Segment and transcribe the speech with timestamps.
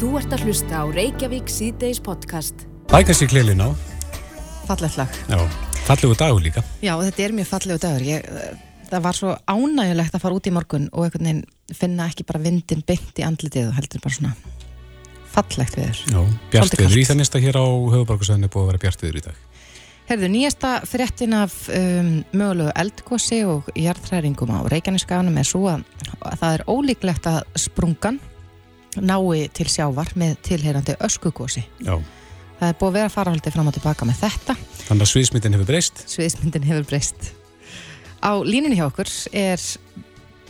[0.00, 2.62] Þú ert að hlusta á Reykjavík síðdeis podcast.
[2.88, 3.68] Bækast í klilin á.
[4.64, 5.16] Fallegt lag.
[5.28, 5.36] Já,
[5.84, 6.62] fallegu dagur líka.
[6.80, 8.06] Já, þetta er mjög fallegu dagur.
[8.08, 8.30] Ég,
[8.88, 11.42] það var svo ánægulegt að fara út í morgun og einhvern veginn
[11.76, 14.32] finna ekki bara vindin beint í andlitið og heldur bara svona
[15.34, 16.00] fallegt viður.
[16.08, 16.24] Já,
[16.56, 19.46] bjart viður í það nýsta hér á höfuborgarsöðinu búið að vera bjart viður í dag.
[20.08, 25.84] Herðu, nýjasta fréttin af um, mögulegu eldgósi og jarðræringum á Reykjaneskaganum er svo að,
[26.24, 28.22] að það er ólíklegt að sprungan
[29.00, 31.64] nái til sjávar með tilheyrandi öskugósi.
[31.84, 31.96] Já.
[32.60, 34.56] Það er búið að vera farahaldið fram og tilbaka með þetta.
[34.86, 36.02] Þannig að sviðsmyndin hefur breyst.
[36.12, 37.30] Sviðsmyndin hefur breyst.
[38.20, 39.62] Á líninni hjá okkur er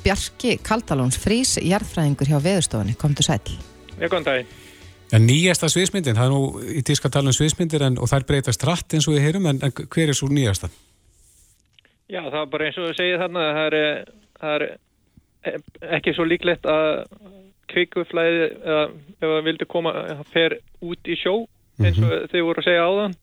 [0.03, 2.97] Bjarki Kaldalóns frís jarðfræðingur hjá veðurstofunni.
[2.99, 3.39] Komdu sæl.
[4.01, 4.51] Já, góðan daginn.
[5.11, 8.95] En nýjasta sviðsmyndin, það er nú í tíska talum sviðsmyndir en, og þær breytast rætt
[8.95, 10.71] eins og við heyrum, en, en hver er svo nýjasta?
[12.11, 14.67] Já, það er bara eins og þú segir þarna, það er, það er
[15.99, 16.91] ekki svo líklegt að
[17.71, 21.35] kvikuflæði, eða ef það vildi koma, það fer út í sjó,
[21.81, 22.29] eins og mm -hmm.
[22.33, 23.17] þau voru að segja áðan,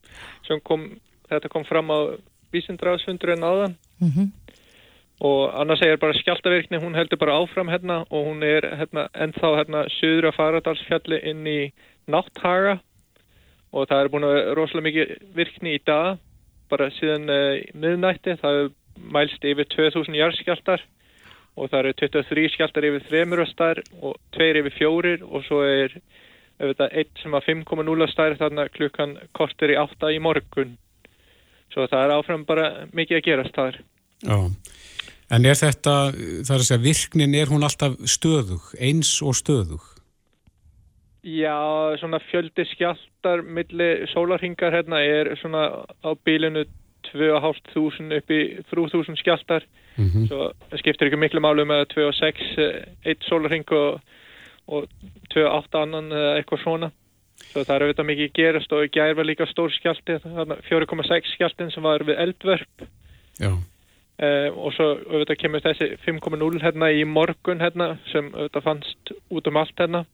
[0.48, 0.89] sem kom,
[1.30, 2.00] þetta kom fram á
[2.54, 3.78] vísindraðsfundur en áðan.
[4.02, 4.28] Mm -hmm.
[5.20, 9.56] Og annars segir bara skjáltavirkni, hún heldur bara áfram hérna og hún er hérna, ennþá
[9.58, 11.72] hérna söður að faradalsfjalli inn í
[12.08, 12.80] nátthaga
[13.73, 16.20] og það er búin að rosalega mikið virkni í dag,
[16.70, 18.70] bara síðan uh, miðnætti, það er
[19.14, 20.84] mælst yfir 2000 jarðskjáltar
[21.58, 25.98] og það eru 23 skjáltar yfir þremur stær og tveir yfir fjórir og svo er
[26.58, 30.78] eitt sem að 5,0 stær þarna klukkan kostur í 8 í morgun.
[31.74, 33.82] Svo það er áfram bara mikið að gerast þar.
[34.24, 34.38] Já.
[35.28, 39.84] En er þetta, það er að segja, virknin er hún alltaf stöðug, eins og stöðug?
[41.28, 41.58] Já,
[42.00, 46.64] svona fjöldi skjáltar milli sólarhingar hérna er svona á bílinu
[47.10, 48.42] 2.500 upp í
[48.72, 49.68] 3.000 skjáltar.
[49.98, 50.28] Mm -hmm.
[50.28, 52.42] Svo skiptir ekki miklu málu með 2.6
[53.06, 54.02] eitt sólarhing og,
[54.67, 54.86] og
[55.34, 56.92] 2.8 annan eða eitthvað svona.
[57.52, 60.20] Svo það er auðvitað mikið gerast og í gær var líka stór skjálti,
[60.70, 62.88] 4.6 skjáltin sem var við eldvörp.
[63.39, 63.58] Já.
[64.17, 69.48] Uh, og svo auðvitað kemur þessi 5.0 hérna í morgun hérna sem auðvitað fannst út
[69.48, 70.05] um allt hérna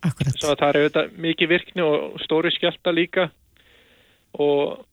[0.00, 0.38] Akkurat.
[0.40, 3.26] svo það er auðvitað mikið virkni og stóri skjálta líka
[4.32, 4.86] og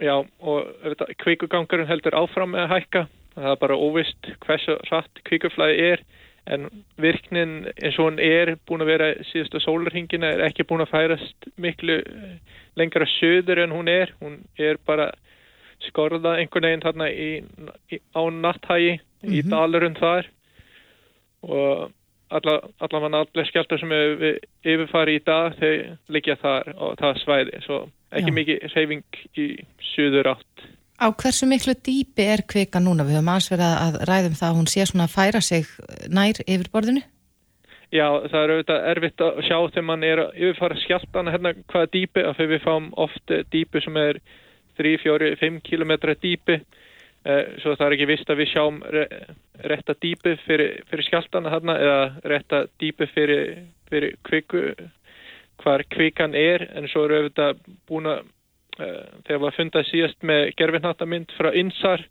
[0.00, 0.68] já og
[1.22, 3.06] kvíkugangurinn heldur áfram með að hækka.
[3.34, 6.04] Það er bara óvist hversu rætt kvíkuflæði er
[6.46, 6.68] en
[7.00, 11.48] virknin eins og hún er búin að vera síðustu sólarhingina er ekki búin að færast
[11.56, 11.98] miklu
[12.76, 14.12] lengra söður en hún er.
[14.20, 15.10] Hún er bara
[15.88, 17.30] skorða einhvern veginn þarna í,
[17.90, 19.34] í, á natthægi mm -hmm.
[19.38, 20.30] í dalurum þar.
[21.42, 21.90] Og
[22.34, 25.74] alla, allavega allir skjáltar sem við yfirfari í dag þau
[26.08, 27.60] liggja þar og það svæði.
[27.66, 27.78] Svo
[28.14, 28.36] ekki Já.
[28.38, 29.48] mikið reyfing í
[29.94, 30.68] söður átt.
[30.94, 33.06] Á hversu miklu dýpi er kvika núna?
[33.06, 35.66] Við höfum aðeins verið að ræðum það að hún sé svona að færa sig
[36.08, 37.02] nær yfir borðinu?
[37.94, 41.90] Já, það er auðvitað erfitt að sjá þegar mann er að yfirfara skjáltana hérna hvaða
[41.94, 44.18] dýpi af því við fáum oft dýpi sem er
[44.80, 45.92] 3, 4, 5 km
[46.22, 46.58] dýpi
[47.62, 48.80] svo það er ekki vist að við sjáum
[49.64, 52.00] rétta dýpi fyrir, fyrir skjáltana þarna eða
[52.32, 53.54] rétta dýpi fyrir,
[53.88, 54.64] fyrir kviku
[55.64, 60.44] hvar kvikan er en svo eru auðvitað búin að uh, þegar var fundað síðast með
[60.60, 62.04] gerfinnatamind frá Insar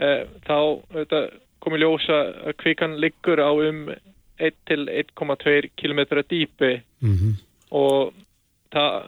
[0.00, 1.30] uh, þá auðvitað
[1.60, 3.88] komið ljósa að kvikan liggur á um
[4.40, 7.34] 1 til 1,2 km dýpi mm -hmm.
[7.70, 8.14] og
[8.72, 9.02] það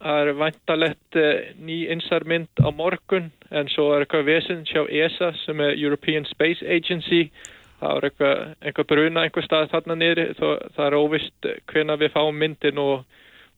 [0.00, 1.16] er vantalett
[1.58, 6.64] ný insarmynd á morgun en svo er eitthvað vesen sjá ESA sem er European Space
[6.66, 7.30] Agency.
[7.78, 10.34] Það er eitthvað, eitthvað bruna einhver stað þarna niður.
[10.38, 13.04] Það er óvist hvena við fáum myndin og,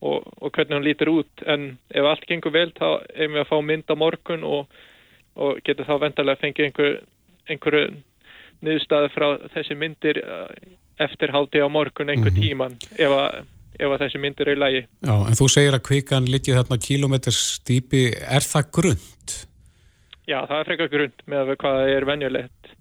[0.00, 1.44] og, og hvernig hún lítir út.
[1.46, 4.82] En ef allt gengur vel þá erum við að fá mynd á morgun og,
[5.40, 7.00] og getur þá vantalega fengið einhver,
[7.48, 7.86] einhverju
[8.60, 10.20] niðurstaði frá þessi myndir
[11.00, 12.44] eftir haldi á morgun einhver -hmm.
[12.44, 13.44] tíman ef að
[13.80, 14.82] ef að þessi myndir er í lægi.
[15.06, 19.36] Já, en þú segir að kvikan liggi þarna kilometers dýpi, er það grund?
[20.28, 22.72] Já, það er frekar grund með að hvað er venjulegt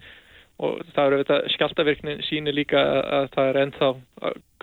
[0.60, 2.82] og það eru þetta skjáltavirknin síni líka
[3.20, 3.92] að það er ennþá,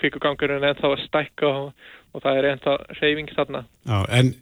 [0.01, 3.65] kvikugangurinn ennþá að stækka og, og það er ennþá reyfing þarna.
[3.89, 4.33] Já, en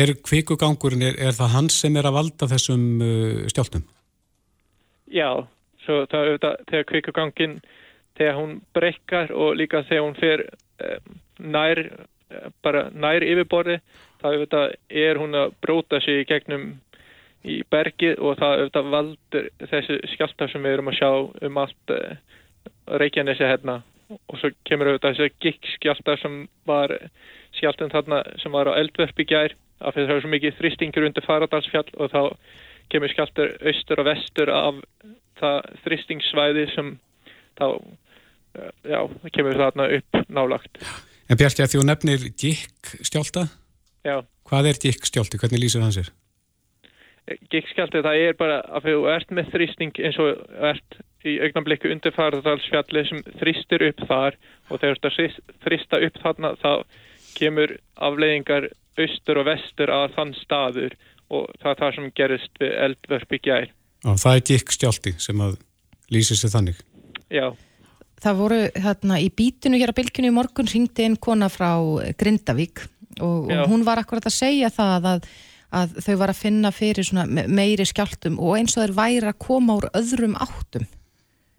[0.00, 3.86] er kvikugangurinn, er, er það hans sem er að valda þessum uh, stjáltum?
[5.10, 5.30] Já,
[5.84, 7.58] svo það eru þetta, þegar kvikugangin,
[8.18, 10.46] þegar hún brekkar og líka þegar hún fer
[11.40, 11.84] nær
[12.64, 13.80] bara nær yfirborði
[14.20, 14.28] þá
[14.88, 16.66] er hún að bróta sig í gegnum
[17.46, 21.10] í bergið og það auðvitað valdur þessi skjáltar sem við erum að sjá
[21.48, 22.16] um allt uh,
[23.00, 26.96] Reykjanesi hérna og svo kemur auðvitað þessi gikkskjáltar sem var
[27.56, 31.26] skjáltum þarna sem var á eldverfi gær af því það er svo mikið þristingur undir
[31.26, 32.22] Faradalsfjall og þá
[32.92, 34.82] kemur skjáltar austur og vestur af
[35.40, 36.92] það þristingssvæði sem
[37.56, 37.66] þá
[38.84, 40.82] já, það kemur þarna upp nálagt.
[41.30, 43.46] En Bjarki, að því þú nefnir gikk skjálta,
[44.00, 44.16] Já,
[44.48, 45.38] hvað er gikk skjálti?
[45.40, 46.10] Hvernig lýsir hann sér?
[47.52, 52.14] Gikkskjálti það er bara að þú ert með þrýsting eins og ert í augnablikku undir
[52.16, 54.38] farðalsfjalli sem þrýstir upp þar
[54.70, 56.72] og þegar þú ert að þrýsta upp þarna þá
[57.36, 58.70] kemur afleiðingar
[59.00, 60.96] austur og vestur að þann staður
[61.30, 63.66] og það er það sem gerist við eldvörp í gær.
[64.00, 65.58] Já, það er gikk skjálti sem að
[66.10, 66.80] lýsir sér þannig.
[67.30, 67.52] Já,
[68.20, 71.72] Það voru hérna í bítinu hér á bylginu í morgun ringdi einn kona frá
[72.20, 72.82] Grindavík
[73.16, 75.30] og, og hún var akkurat að segja það að,
[75.72, 77.10] að þau var að finna fyrir
[77.48, 80.86] meiri skjáltum og eins og þeir væri að koma úr öðrum áttum.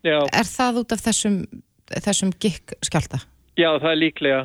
[0.04, 1.46] já, Er það út af þessum,
[1.92, 3.22] þessum gikk skjálta?
[3.58, 4.42] já, það er líklega.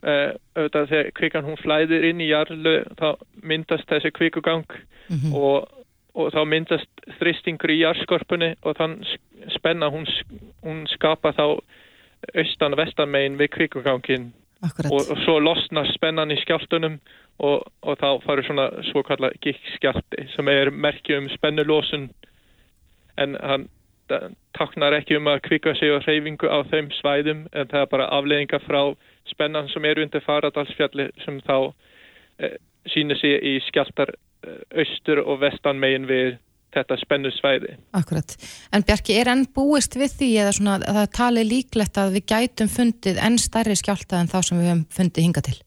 [0.00, 4.64] Uh, auðvitað þegar kvikan hún flæðir inn í jarlu þá myndast þessi kvikugang
[5.10, 5.34] Mhm.
[5.34, 5.68] og,
[6.14, 8.94] og þá myndast þristingur í jarskorpunni og þann
[9.56, 10.06] spenna hún,
[10.64, 11.60] hún skapa þá
[12.36, 14.92] austan vestan megin við kvikugangin Akkurat.
[14.92, 16.98] og, og svo losnar spennan í skjáltunum
[17.40, 22.10] og, og þá farur svona svo kalla gikkskjálti sem er merki um spennulósun
[23.20, 23.68] en hann
[24.56, 28.08] taknar ekki um að kvika sig á hreyfingu á þeim svæðum en það er bara
[28.16, 28.80] afleðinga frá
[29.30, 31.72] spennan sem er undir faradalsfjalli sem þá
[32.42, 32.56] e,
[32.90, 36.38] sýnir sig í skjáltar e, austur og vestan megin við
[36.74, 37.72] þetta spennusvæði.
[37.98, 38.36] Akkurat.
[38.72, 42.26] En Bjarki, er enn búist við því eða svona að það tali líklegt að við
[42.34, 45.58] gætum fundið enn stærri skjálta en þá sem við höfum fundið hinga til?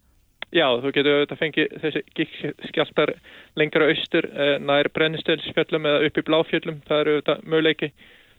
[0.53, 3.11] Já, þú getur auðvitað fengið þessi gikkskjáltar
[3.57, 7.89] lengra austur eh, nær brennistelsfjöllum eða upp í bláfjöllum, það eru auðvitað möguleiki.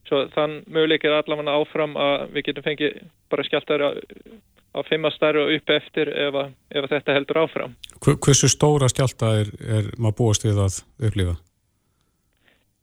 [0.07, 3.01] Svo þann möguleiki er allavega áfram að við getum fengið
[3.33, 3.89] bara skjáltar á,
[4.77, 7.75] á fimmastæri og upp eftir ef, að, ef að þetta heldur áfram.
[8.05, 10.79] Hver- Hversu stóra skjálta er, er maður búast við að
[11.09, 11.35] upplifa?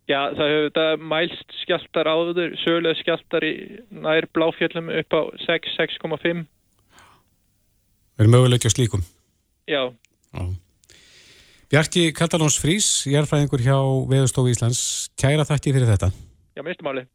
[0.09, 3.53] Já, það hefur þetta mælst skjáltar áður, sögulega skjáltar í
[3.93, 6.41] nær bláfjöllum upp á 6, 6,5.
[8.19, 9.05] Er möguleiki á slíkum?
[9.69, 9.93] Já,
[10.31, 10.43] Já.
[11.71, 13.77] Bjarki Katalóns Frís, jærfræðingur hjá
[14.11, 14.81] Veðurstofu Íslands,
[15.15, 16.09] kæra þakki fyrir þetta.
[16.57, 17.05] já, minnstumáli.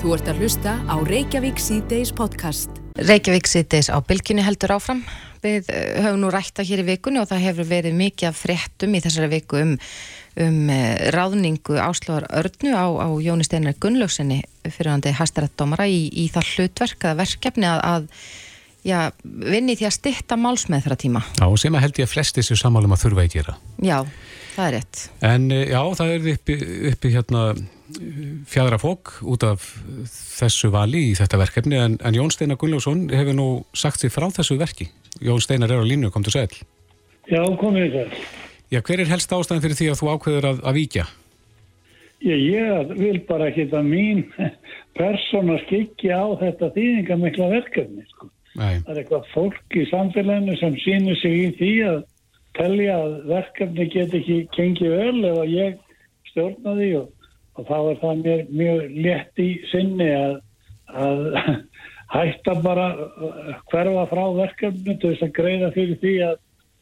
[0.00, 2.70] Þú ert að hlusta á Reykjavík C-Days podcast.
[2.96, 5.02] Reykjavík sittis á bylginni heldur áfram.
[5.44, 8.96] Við eh, höfum nú rætta hér í vikunni og það hefur verið mikið af fréttum
[8.96, 9.74] í þessari viku um,
[10.38, 16.52] um eh, ráðningu áslóðar örnu á, á Jóni Steinar Gunnlaugsinni fyrirhandi hæstarættdómara í, í það
[16.54, 18.08] hlutverk að verkefni að, að
[18.86, 21.24] já, vinni því að stitta málsmeðfra tíma.
[21.40, 23.56] Já, sem að held ég að flesti sér sammálum að þurfa að gera.
[23.82, 23.98] Já,
[24.54, 25.02] það er rétt.
[25.32, 26.58] En eh, já, það er uppi,
[26.92, 27.44] uppi hérna
[28.46, 29.64] fjadra fók út af
[30.06, 34.28] þessu vali í þetta verkefni en, en Jón Steinar Gunnlaugsson hefur nú sagt sig frá
[34.30, 34.86] þessu verki.
[35.18, 36.54] Jón Steinar er á línu, kom til sæl.
[37.30, 38.22] Já, komið þér.
[38.70, 41.04] Já, hver er helst ástæðan fyrir því að þú ákveður að, að víkja?
[42.22, 44.20] Ég, ég vil bara ekki að mín
[44.98, 48.04] persóna skikki á þetta þýðingamikla verkefni.
[48.12, 48.28] Sko.
[48.60, 51.98] Nei, Það er eitthvað fólk í samfélaginu sem sýnir sig í því að
[52.58, 55.80] telja að verkefni get ekki gengið ef að ég
[56.30, 57.08] stjórna því og,
[57.56, 60.36] og þá er það mér mjög létt í sinni að,
[60.94, 61.24] að
[62.14, 62.86] hætta bara
[63.70, 66.38] hverfa frá verkefni til þess að greiða fyrir því að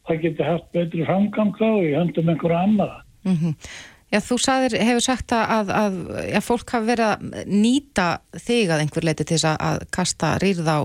[0.09, 2.99] það geti haft betri framgang þá í höndum einhverja annara.
[3.27, 3.55] Mm
[4.09, 5.97] Já, þú sagðir, hefur sagt að, að,
[6.33, 8.05] að fólk hafi verið að nýta
[8.41, 10.79] þig að einhver leiti til þess að, kasta rýrð á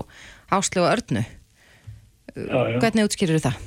[0.53, 1.23] áslu og örnu.
[2.35, 2.77] Já, já.
[2.83, 3.57] Hvernig útskýrir það?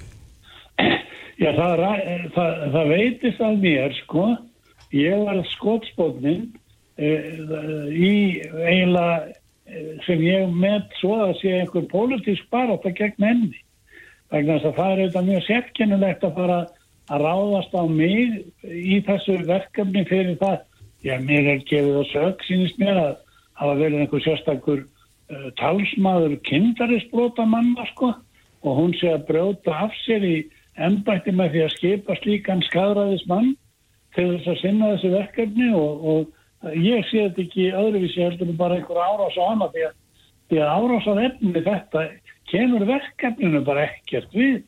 [1.38, 1.82] Já, það,
[2.34, 4.22] það, það veitist að mér, sko.
[4.90, 6.48] Ég var skotspótnin
[6.98, 7.10] e,
[7.94, 13.60] í eiginlega eh, sem ég met svo að sé einhver pólitísk barátt að gegn henni.
[14.32, 16.58] Vegna þess að það er auðvitað mjög sérkennilegt að fara
[17.08, 18.34] að ráðast á mig
[18.68, 20.58] í þessu verkefni fyrir það.
[21.06, 23.12] Já, mér er gefið að sög, sínist mér að
[23.58, 28.12] hafa verið einhver sérstakur uh, talsmaður kindarisbrota manna, sko,
[28.66, 30.36] og hún sé að brjóta af sér í
[30.78, 33.54] embætti með því að skipa slíkan skadræðismann
[34.16, 38.78] til þess að sinna þessu verkefni og, og ég sé þetta ekki öðruvísi heldur bara
[38.78, 39.96] einhver árás á hana því að,
[40.50, 42.04] því að árás á efni þetta
[42.50, 44.62] kemur verkefninu bara ekkert við.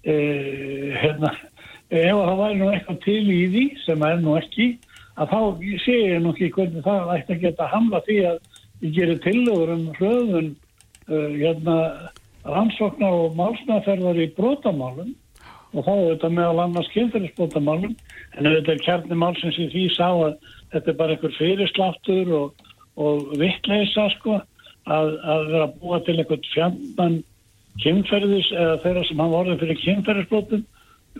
[0.00, 0.14] E,
[0.96, 1.34] hérna,
[1.90, 4.70] ef það væri nú eitthvað til í því sem er nú ekki
[5.20, 5.40] að þá
[5.84, 8.38] sé ég nú ekki hvernig það ætti að geta hamla því að
[8.80, 10.52] ég gerir tillögur um hröðun
[11.10, 11.76] uh, hérna,
[12.46, 15.10] rannsóknar og málsnaðferðar í brotamálum.
[15.70, 20.08] Og þá er þetta meðal annars kynferðisbótamálum en þetta er kjarni málsins í því sá
[20.08, 20.32] að
[20.72, 22.64] þetta er bara einhver fyrirsláttur og,
[22.98, 24.40] og vittleisa sko
[24.90, 27.16] að, að vera að búa til einhvern fjandan
[27.80, 30.66] kynferðis eða þeirra sem hafa orðið fyrir kynferðisbótum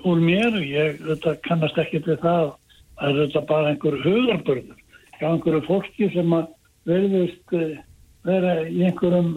[0.06, 2.52] úr mér, ég þetta kannast ekki til það
[3.00, 4.76] að þetta bara einhver hugarburður
[5.18, 6.46] hjá einhverju fólki sem að
[6.88, 7.80] verðist eh,
[8.26, 9.34] vera í einhverjum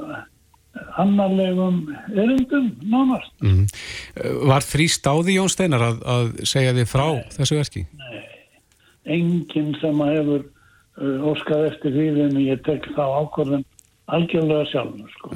[0.98, 3.34] annarlegum erindum nánast.
[3.46, 3.68] Mm.
[4.50, 7.28] Var þrýst á því Jón Steinar að, að segja þið frá Nei.
[7.36, 7.84] þessu verki?
[8.00, 8.24] Nei,
[9.18, 10.50] enginn sem að hefur
[11.34, 13.64] óskað eftir því en ég tek þá ákvörðum
[14.12, 15.30] algjörlega sjálf sko.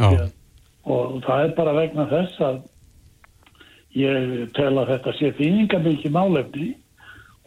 [0.88, 2.60] og það er bara vegna þess að
[3.98, 6.68] ég tel að þetta sé þýningamikið málefni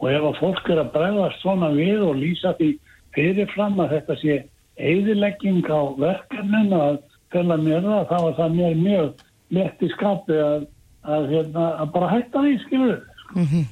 [0.01, 2.71] og ef að fólk er að bregðast svona við og lýsa því
[3.15, 4.37] fyrirfram að þetta sé
[4.81, 7.01] eðilegging á verkefnin að
[7.31, 9.25] fela mér það, þá var það mér mjög
[9.55, 10.65] lett í skapi að,
[11.05, 12.99] að, hérna, að bara hætta því, skilur
[13.35, 13.69] mm -hmm.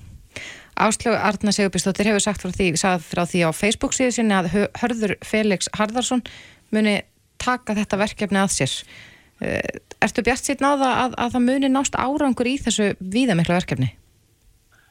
[0.79, 2.68] Áslögu Arna Sigurbjörnsdóttir hefur sagt frá því,
[3.03, 6.24] frá því á Facebook síðu sinni að hörður Felix Harðarsson
[6.72, 7.01] muni
[7.41, 8.75] taka þetta verkefni að sér
[9.41, 13.89] eh, Ertu bjart á það að, að það muni nást árangur í þessu víðamiklu verkefni?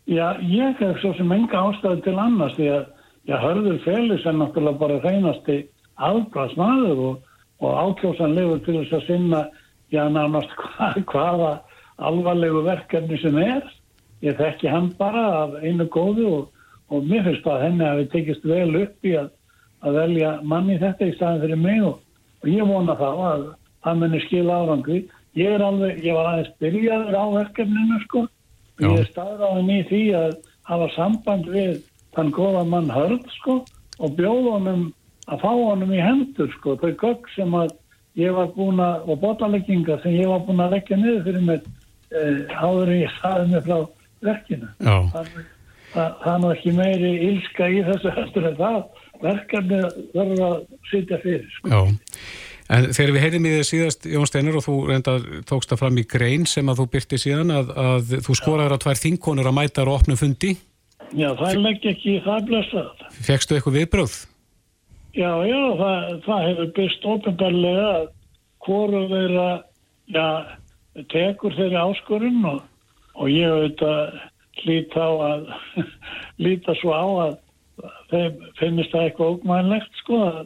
[0.08, 2.84] Já, ég hef svo sem enga ástæði til annars því að
[3.28, 5.56] já, hörður Felix er náttúrulega bara hreinasti
[5.96, 7.16] aðbrasmaður og
[7.58, 9.40] og ákjósanlegur til þess að sinna
[9.90, 11.52] já nánast hva, hvaða
[12.08, 13.64] alvarlegu verkefni sem er
[14.22, 16.44] ég þekki hann bara af einu góðu og,
[16.94, 19.32] og mér finnst að henni hafi tekist vel upp í að,
[19.82, 21.98] að velja manni þetta í staðin fyrir mig og,
[22.42, 23.46] og ég vona þá að
[23.84, 25.00] það munir skila árangri.
[25.38, 28.26] Ég er alveg, ég var aðeins byrjaður á verkefninu sko.
[28.78, 28.86] Já.
[28.86, 30.36] ég er staðráðin í því að
[30.68, 31.80] hafa samband við
[32.14, 33.56] þann góða mann hörð sko
[33.98, 34.84] og bjóð honum
[35.28, 37.74] að fá honum í hendur sko, þau gögg sem að
[38.18, 41.66] ég var búin að, og botalegginga sem ég var búin að leggja niður fyrir mig
[42.14, 43.78] eh, áður saði mig frá
[44.28, 44.70] verkinu.
[44.82, 45.10] Það,
[45.92, 48.80] það, það er nú ekki meiri ílska í þessu höstur en það
[49.22, 49.80] verkefni
[50.14, 50.56] verður að
[50.90, 51.70] sitja fyrir sko.
[51.72, 51.80] Já,
[52.76, 55.16] en þegar við heyrðum í því síðast Jón Steinar og þú reynda
[55.48, 58.82] tókst það fram í grein sem að þú byrti síðan að, að þú skoraður að
[58.86, 60.54] tvær þinkonur að mæta á opnum fundi.
[61.16, 63.06] Já, það legg ekki, það er blessað.
[63.24, 64.16] Fekstu eitthvað viðbröð?
[65.16, 68.08] Já, já, það, það hefur byrst ofinbarlega að
[68.66, 69.48] hvoru þeirra
[70.14, 70.26] ja,
[71.12, 72.58] tekur þeirri áskorun og,
[73.16, 74.18] og ég auðvitað
[74.58, 75.48] hlýtt á að
[76.42, 77.36] hlýta svo á að
[78.12, 80.40] þeim finnist það eitthvað ógmænlegt sko að,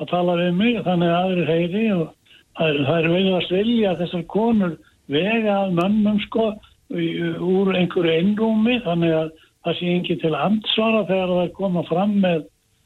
[0.00, 2.06] að tala við mig þannig að aðri heyri og
[2.54, 4.76] að, það er veiðast vilja að þessar konur
[5.12, 6.52] vega að mönnum sko
[6.92, 9.30] úr einhverju einrúmi þannig að
[9.62, 12.42] það sé ekki til ansvara þegar það komað fram með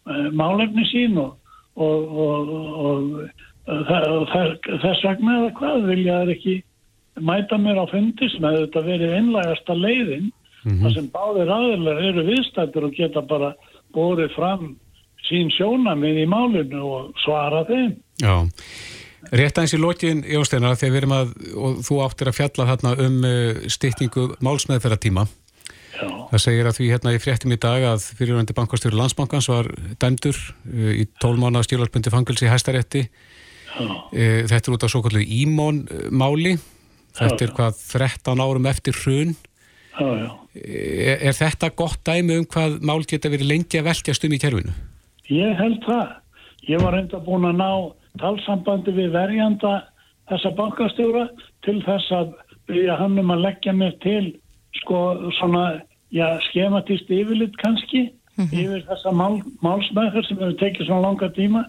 [0.06, 1.32] Eh, málefni sín og,
[1.74, 3.06] og, og,
[3.66, 6.54] og þess vegna eða hvað vilja það ekki
[7.26, 10.84] mæta mér á fundis með þetta verið einlægasta leiðin mm -hmm.
[10.84, 13.50] þar sem báðir aðeinar eru viðstættur og geta bara
[13.96, 14.74] borið fram
[15.26, 17.96] sín sjónamið í málinu og svara þeim.
[18.22, 18.36] Já,
[19.32, 22.94] rétt aðeins í lókin Jósteinar þegar við erum að, og þú áttir að fjalla þarna
[23.06, 25.26] um uh, styttingu málsmeðferðartíma
[25.96, 26.08] Já.
[26.30, 29.68] Það segir að því hérna í fréttum í dag að fyrirvændi bankastjóri landsbankans var
[30.02, 33.06] dæmdur uh, í tólmána stjórnarbundi fangilsi í hæstarétti.
[33.76, 36.56] Uh, þetta er út af svo kallu ímónmáli.
[37.16, 39.36] Þetta er hvað 13 árum eftir hrun.
[39.96, 40.30] Já, já.
[40.56, 44.40] Er, er þetta gott dæmi um hvað mál geta verið lengi að velkjast um í
[44.40, 44.74] kerfinu?
[45.32, 46.16] Ég held það.
[46.66, 47.70] Ég var reynda búin að ná
[48.20, 49.74] talsambandi við verjanda
[50.30, 51.26] þessa bankastjóra
[51.66, 52.34] til þess að
[52.66, 54.34] byrja hann um að leggja mér til
[54.82, 55.80] sko svona,
[56.12, 58.58] já, skematist yfirlitt kannski mm -hmm.
[58.62, 61.64] yfir þessa mál, málsmæður sem hefur tekið svona langa tíma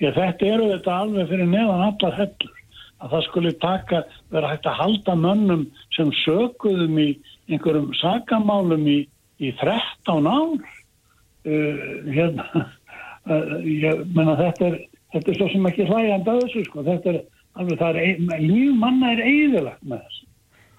[0.00, 2.54] já, þetta eru þetta alveg fyrir neðan allar hellur
[2.98, 7.10] að það skulle taka, vera hægt að halda mönnum sem sökuðum í
[7.48, 8.98] einhverjum sakamálum í,
[9.40, 14.78] í 13 ár uh, hérna uh, ég menna þetta er
[15.14, 17.20] þetta er svo sem ekki hlægjand að þessu sko þetta er
[17.58, 20.26] alveg, það er líf manna er eigðilagt með þessu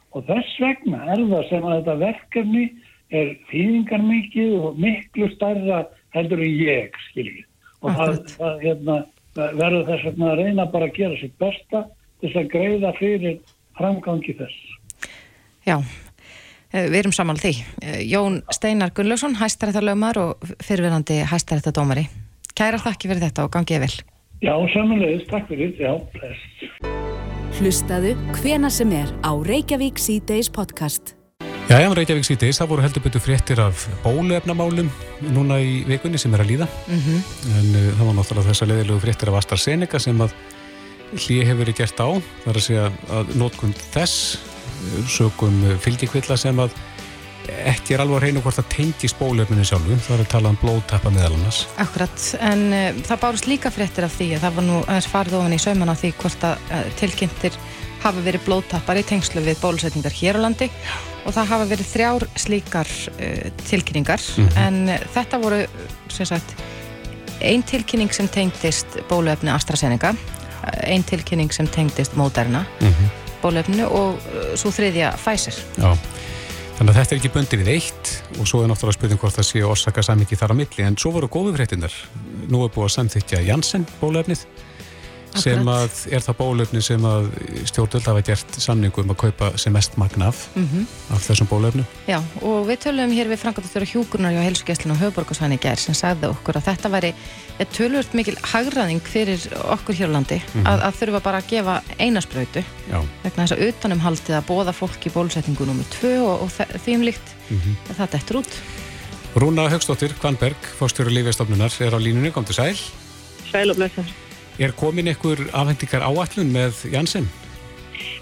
[0.09, 2.65] og þess vegna er það sem að þetta verkefni
[3.09, 5.83] er fýðingar mikið og miklu starra
[6.15, 7.45] heldur en ég, skiljið.
[7.79, 8.97] Og það, það hérna,
[9.37, 11.85] verður þess vegna að reyna bara að gera sitt besta
[12.19, 13.39] til að greiða fyrir
[13.79, 14.59] framgangi þess.
[15.67, 15.77] Já,
[16.73, 17.53] við erum saman því.
[17.81, 22.07] Eh, Jón Steinar Gunnlaugsson, hæstarættarlaumar og fyrirverandi hæstarættardómari.
[22.55, 23.93] Kæra þakki fyrir þetta og gangið vel.
[24.39, 25.73] Já, samanlegist, takk fyrir.
[25.79, 26.41] Já, bless.
[27.59, 31.15] Hlustaðu hvena sem er á Reykjavík C-Days podcast.
[31.69, 34.87] Já, já, Reykjavík C-Days, það voru heldur betur fréttir af bóluefnamálum
[35.35, 36.67] núna í vikunni sem er að líða.
[36.87, 37.19] Mm -hmm.
[37.57, 40.31] En uh, það var náttúrulega þessa leðilegu fréttir af AstraZeneca sem að
[41.13, 42.09] hlýi hefur verið gert á.
[42.43, 44.39] Það er að segja að nótkund þess
[45.07, 46.75] sögum fylgjikvilla sem að
[47.49, 50.57] ekki er alveg að reyna hvort það tengis bólefninu sjálfu, það er að tala um
[50.61, 51.63] blóðtappa meðal annars.
[51.81, 55.37] Akkurat, en uh, það bárst líka fréttir af því að það var nú aðeins farið
[55.39, 57.59] ofan í sauman af því hvort að uh, tilkynntir
[58.03, 60.69] hafa verið blóðtappar í tengslu við bólusetningar hér á landi
[61.25, 64.59] og það hafa verið þrjár slíkar uh, tilkynningar mm -hmm.
[64.67, 65.63] en þetta voru
[66.07, 66.53] sem sagt
[67.41, 70.13] einn tilkynning sem tengdist bóluefni AstraZeneca
[70.83, 73.28] ein tilkynning sem tengdist móderna Mhm.
[73.43, 75.59] Bólefninu og uh, svo þriðja Pfizer.
[75.79, 75.91] Já,
[76.77, 79.49] þannig að þetta er ekki bundin við eitt og svo er náttúrulega spurning hvort það
[79.49, 81.95] sé orsaka samingi þar á milli en svo voru góðu fréttinnar.
[82.49, 84.45] Nú er búið að samþykja Janssen bólefnið
[85.37, 87.27] sem að er það bólefni sem að
[87.69, 91.85] stjórnvöld hafa gert samningu um að kaupa sem mest magna af, Mm af þessum bólefnum.
[92.05, 96.29] Já, og við tölum hér við Frankartur Hjúkurnar hjá Helsugesslinu og Höfuborgarsvæni gær sem sagði
[96.29, 97.13] okkur að þetta væri
[97.73, 99.41] tölvört mikil hagraðing fyrir
[99.73, 102.63] okkur hér á landi að, að þurfa bara að gefa einaspröytu
[103.23, 107.07] vegna þess að utanumhaldið að bóða fólk í bólusetningu nummið tvö og, og því um
[107.09, 107.35] líkt
[107.89, 108.61] að það dettur út.
[109.39, 112.79] Rúna Högstóttir, Kvanberg, fórstjóru lífjastofnunar, er á línunni, kom til sæl.
[113.51, 114.05] Sæl og blessa.
[114.59, 117.29] Er komin einhver afhendingar áallun með Janssen?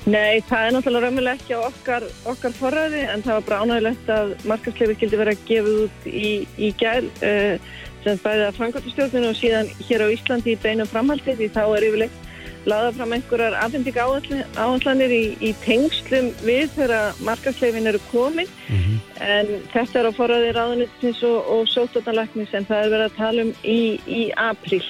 [0.07, 4.11] Nei, það er náttúrulega raunverulega ekki á okkar, okkar forræði en það var bara ánægilegt
[4.13, 6.29] að markasleifi skildi vera gefið út í,
[6.61, 7.73] í gæl uh,
[8.05, 11.87] sem bæði að Frankværtustjórninu og síðan hér á Íslandi í beinum framhaldi því þá er
[11.89, 12.23] yfirleitt
[12.67, 14.05] laða fram einhverjar afhendinga
[14.59, 18.49] áallanir í, í tengslum við þegar markasleifin eru komin
[19.23, 23.45] en þetta er á forræði ráðunitins og, og sótarnalæknis en það er verið að tala
[23.47, 24.83] um í, í apríl.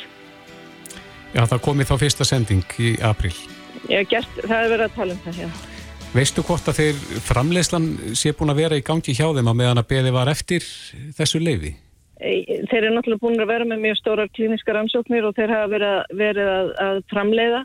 [1.36, 3.34] Já, það komið þá fyrsta sending í april.
[3.92, 5.50] Ég hef gert, það er verið að tala um það, já.
[6.16, 9.82] Veistu hvort að þeir framleiðslan sé búin að vera í gangi hjá þeim að meðan
[9.84, 10.64] að beði var eftir
[11.18, 11.74] þessu leifi?
[12.18, 12.32] E,
[12.72, 15.92] Þeir eru náttúrulega búin að vera með mjög stórar klíniska rannsóknir og þeir hafa verið,
[16.00, 17.62] að- verið að, að framleiða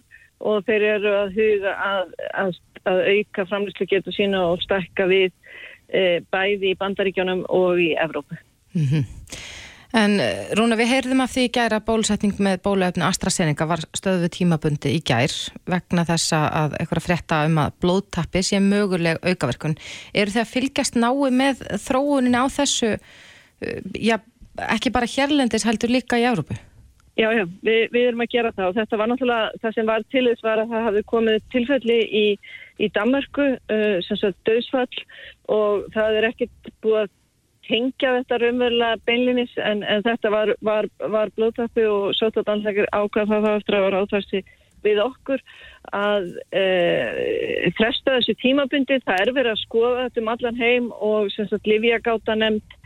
[0.52, 2.52] og þeir eru að huga að, að,
[2.90, 5.30] að auka framleyslu getur sína og stakka við
[5.88, 6.02] e,
[6.34, 8.36] bæði í Bandaríkjónum og í Evrópu.
[9.92, 13.82] En eh, Rúna, við heyrðum af því í gær að bólusetning með bóluefni AstraZeneca var
[13.92, 15.34] stöðu tímabundi í gær
[15.68, 19.76] vegna þess að eitthvað frétta um að blóðtappi sé möguleg aukaverkun.
[20.16, 24.16] Eru þið að fylgjast nái með þróunin á þessu, eh, já,
[24.72, 26.56] ekki bara hérlendis heldur líka í Európu?
[27.12, 30.04] Já, já, við, við erum að gera það og þetta var náttúrulega, það sem var
[30.08, 32.26] til þess var að það hafi komið tilfelli í,
[32.80, 35.02] í Danmarku, uh, sem sagt döðsfall
[35.52, 37.12] og það er ekkert búið að
[37.68, 43.48] tengja þetta raunverulega beinlinis en, en þetta var, var, var blóðtappi og sótadanleikir ákvað það
[43.54, 44.42] eftir að vera áþvæsti
[44.82, 45.42] við okkur
[45.94, 46.62] að e,
[47.78, 51.70] fresta þessu tímabundi, það er verið að skoða þetta um allan heim og sem sagt
[51.70, 52.78] Livjagáta nefnd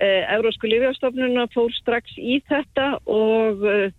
[0.00, 3.90] eh, Evrósku Livjastofnuna fór strax í þetta og eh,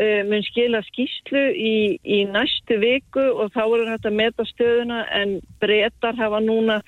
[0.00, 5.02] eh, mun skila skýslu í, í næstu viku og þá er þetta að meta stöðuna
[5.20, 6.80] en breytar hafa núna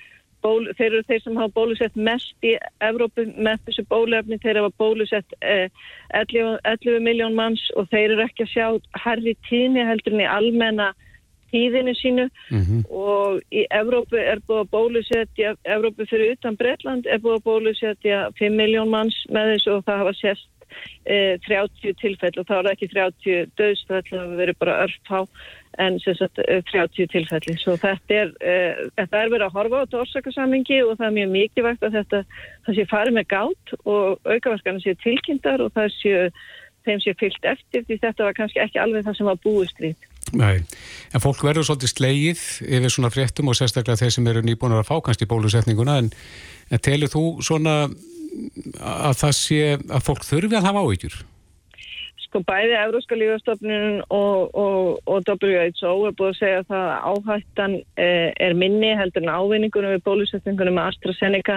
[0.44, 4.72] ból, þeir eru þeir sem hafa bólusett mest í Evrópu með þessu bólefni þeir hafa
[4.82, 5.68] bólusett eh,
[6.14, 8.66] 11, 11 miljón manns og þeir eru ekki að sjá
[9.04, 10.92] herri tíðni heldur en í almenna
[11.52, 12.28] tíðinu sínu.
[12.92, 18.20] Og í Evrópu er búið að bólusetja, Evrópu fyrir utan Bretland er búið að bólusetja
[18.38, 20.48] 5 miljón manns með þessu og það hafa sérst
[21.04, 25.20] e, 30 tilfell og þá er það ekki 30 döðsfell, það verið bara örfá
[25.78, 27.56] en sagt e, 30 tilfelli.
[27.60, 28.54] Svo þetta er, e,
[28.98, 32.22] þetta er verið að horfa á þetta orsakasamingi og það er mjög mikilvægt að þetta,
[32.66, 36.14] það sé farið með gátt og aukaverkarna sé tilkynntar og það sé,
[36.88, 39.96] þeim sé fyllt eftir því þetta var kannski ekki alveg það sem var búist við.
[40.36, 40.60] Nei,
[41.14, 44.90] en fólk verður svolítið slegið yfir svona fréttum og sérstaklega þeir sem eru nýbúinur að
[44.90, 46.10] fá kannski bólusetninguna en,
[46.68, 47.78] en telur þú svona
[48.78, 51.18] að það sé að fólk þurfi að hafa áhyggjur?
[52.28, 57.76] Sko bæði Euróska lífastofnun og, og, og WHO er búið að segja að það áhættan
[58.04, 61.56] eh, er minni heldur en ávinningunum við bólusetningunum með AstraZeneca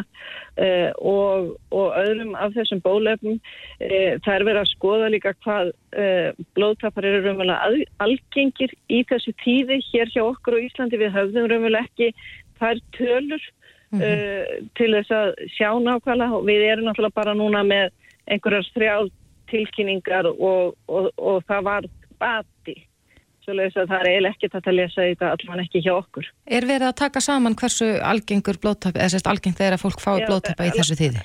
[0.56, 3.42] eh, og, og öðrum af þessum bólefnum.
[3.84, 9.36] Eh, það er verið að skoða líka hvað eh, blóðtapar eru raunverulega algengir í þessu
[9.44, 11.04] tíði hér hjá okkur á Íslandi.
[11.04, 12.14] Við höfðum raunverulega ekki
[12.62, 13.52] þær tölur
[13.98, 17.90] uh, til þess að sjá nákvæmlega við erum náttúrulega bara núna með
[18.32, 19.12] einhverjar þrjál
[19.52, 21.90] tilkynningar og, og, og það var
[22.22, 22.78] bati
[23.42, 26.28] svo leiðis að það er eiginlega ekkert að lesa þetta allan ekki hjá okkur.
[26.46, 30.20] Er verið að taka saman hversu algengur blóðtappi, eða sérst algengt þegar að fólk fái
[30.22, 31.24] Já, blóðtappa í al- þessu þýði?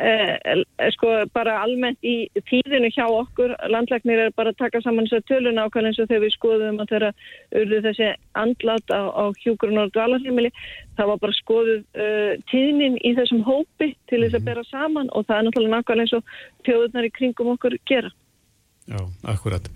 [0.00, 0.62] Eh,
[0.94, 5.26] sko bara almennt í tíðinu hjá okkur, landlæknir er bara að taka saman þess að
[5.28, 7.10] tölun ákvæmlega eins og þegar við skoðum að þeirra
[7.60, 8.08] urðu þessi
[8.40, 10.52] andlat á, á hjúgrun og dvalarheimili,
[10.96, 15.28] það var bara skoðuð uh, tíðnin í þessum hópi til þess að bera saman og
[15.28, 16.34] það er náttúrulega nákvæmlega eins og
[16.64, 18.14] þjóðurnar í kringum okkur gera.
[18.88, 19.00] Já,
[19.36, 19.70] akkurat.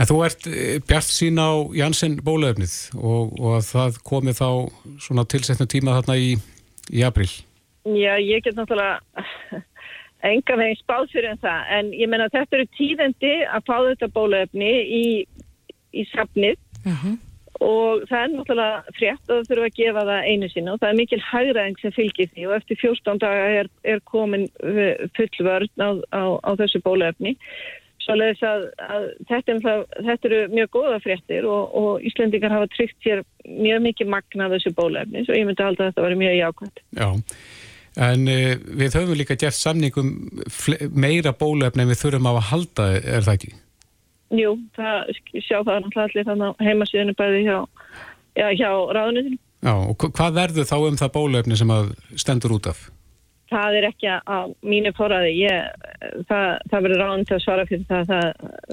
[0.00, 0.52] En þú ert
[0.88, 4.48] bjart sín á Janssen bólöfnið og, og að það komi þá
[4.96, 6.36] svona tilsetnum tíma þarna í,
[6.88, 7.28] í april.
[7.82, 9.00] Já, ég get náttúrulega
[10.22, 14.08] enga veginn spáð fyrir en það, en ég menna þetta eru tíðendi að fá þetta
[14.14, 15.04] bólefni í,
[15.92, 16.58] í safnið.
[17.62, 20.88] Og það er náttúrulega frétt að það þurfa að gefa það einu sinna og það
[20.88, 22.46] er mikil hægræðing sem fylgir því.
[22.48, 27.36] Og eftir 14 daga er, er komin uh, full vörn á, á, á þessu bólefni.
[28.02, 32.70] Svoleiðis að, að þetta, er það, þetta eru mjög góða fréttir og, og Íslendingar hafa
[32.72, 36.34] tryggt sér mjög mikið magna þessu bólefni og ég myndi halda að þetta var mjög
[36.40, 36.82] jákvæmt.
[36.98, 37.08] Já,
[37.96, 40.14] en uh, við höfum líka gert samningum
[40.92, 43.52] meira bólefni en við þurfum á að halda, er það ekki?
[44.32, 45.12] Jú, það
[45.44, 47.58] sjá það náttúrulega allir þannig að heimasíðinu bæði hjá,
[48.38, 49.38] já, hjá ráðunitinu.
[49.62, 52.88] Já, og hvað verður þá um það bólefni sem að stendur út af?
[53.52, 55.86] það er ekki að mínu fóraði ég,
[56.28, 58.28] það, það verður ráðan til að svara fyrir það það,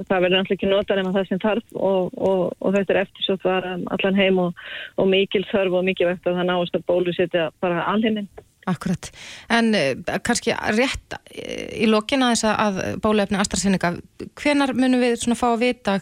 [0.09, 3.25] það verður alltaf ekki notað en það sem þarf og, og, og þetta er eftir
[3.25, 4.63] svo að vara allan heim og,
[4.99, 8.29] og mikil þörf og mikil vekt að það náast að bólu setja bara alheiminn.
[8.67, 9.07] Akkurat,
[9.55, 13.93] en uh, kannski rétt í lokina þess að bólefni AstraZeneca,
[14.41, 15.99] hvenar munum við svona fá að vita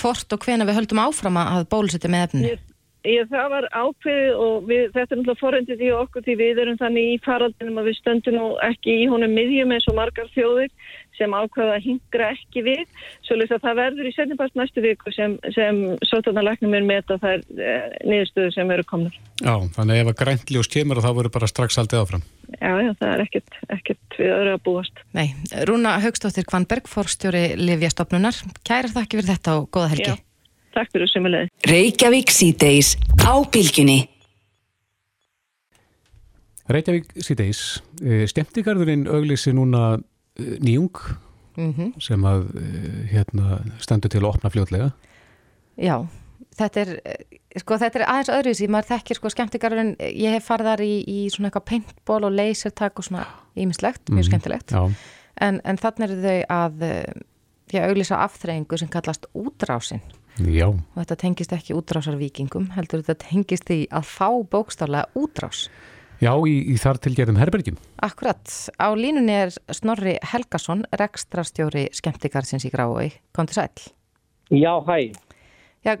[0.00, 2.52] hvort og hvenar við höldum áfram að bólusetja með efni?
[3.02, 6.76] Ég það var ákveðið og við, þetta er náttúrulega forendið í okkur því við erum
[6.78, 10.70] þannig í faraldinum að við stöndum nú ekki í honum miðjum eins og margar þjóðir
[11.18, 12.82] sem ákveða að hingra ekki við.
[13.26, 17.44] Svolítið að það verður í setnimpast næstu viku sem, sem sótarnarleiknum er með það er
[17.56, 17.76] e,
[18.08, 19.18] niðurstöðu sem eru komnur.
[19.42, 22.26] Já, þannig ef að græntljós kemur og þá verður bara strax aldrei áfram.
[22.52, 25.04] Já, já, það er ekkert, ekkert við öðru að búast.
[25.16, 25.26] Nei,
[25.68, 28.38] Rúna Haugstóttir Kvanberg, fórstjóri Livjastofnunar.
[28.66, 30.14] Kæra þakki fyrir þetta og góða helgi.
[30.14, 30.28] Já.
[30.72, 31.52] Takk fyrir semulegði.
[31.68, 34.00] Reykjavík síðdeis á bylginni.
[36.72, 37.82] Reykjavík síðdeis.
[38.00, 40.04] Eh, Stemtigarðurinn auglísi núna eh,
[40.38, 40.98] nýjung
[41.56, 42.00] mm -hmm.
[42.00, 44.92] sem að eh, hérna, stendur til að opna fljótlega.
[45.76, 46.06] Já,
[46.56, 47.00] þetta er,
[47.56, 48.68] sko, þetta er aðeins öðruvísi.
[48.68, 52.92] Maður þekkir sko skemmtigarðurinn, ég hef farið þar í, í svona eitthvað paintball og lasertag
[52.96, 54.26] og svona ímislegt, mjög mm -hmm.
[54.26, 54.72] skemmtilegt.
[55.40, 56.74] En, en þannig eru þau að
[57.72, 60.02] já, auglísa afþreyingu sem kallast útrásinn
[60.40, 60.68] Já.
[60.68, 65.66] og þetta tengist ekki útrásarvíkingum heldur þetta tengist því að fá bókstálega útrás
[66.22, 68.46] Já, í, í þar tilgerðum herbergjum Akkurat,
[68.78, 73.88] á línunni er Snorri Helgason, rekstrastjóri skemmtikarsins í Grái, kom til sæl
[74.54, 75.10] Já, hæ
[75.82, 75.96] Já,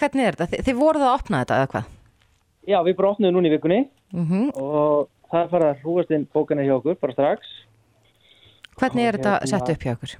[0.00, 0.48] hvernig er þetta?
[0.54, 1.90] Þi, þið voruð að opna þetta eða hvað?
[2.66, 3.80] Já, við bara opnaðum núna í vikunni
[4.16, 4.46] mm -hmm.
[4.56, 7.52] og það er farið að hrúast inn bókana hjá okkur bara strax
[8.80, 9.50] Hvernig er þetta hérna...
[9.52, 10.16] sett upp hjá okkur?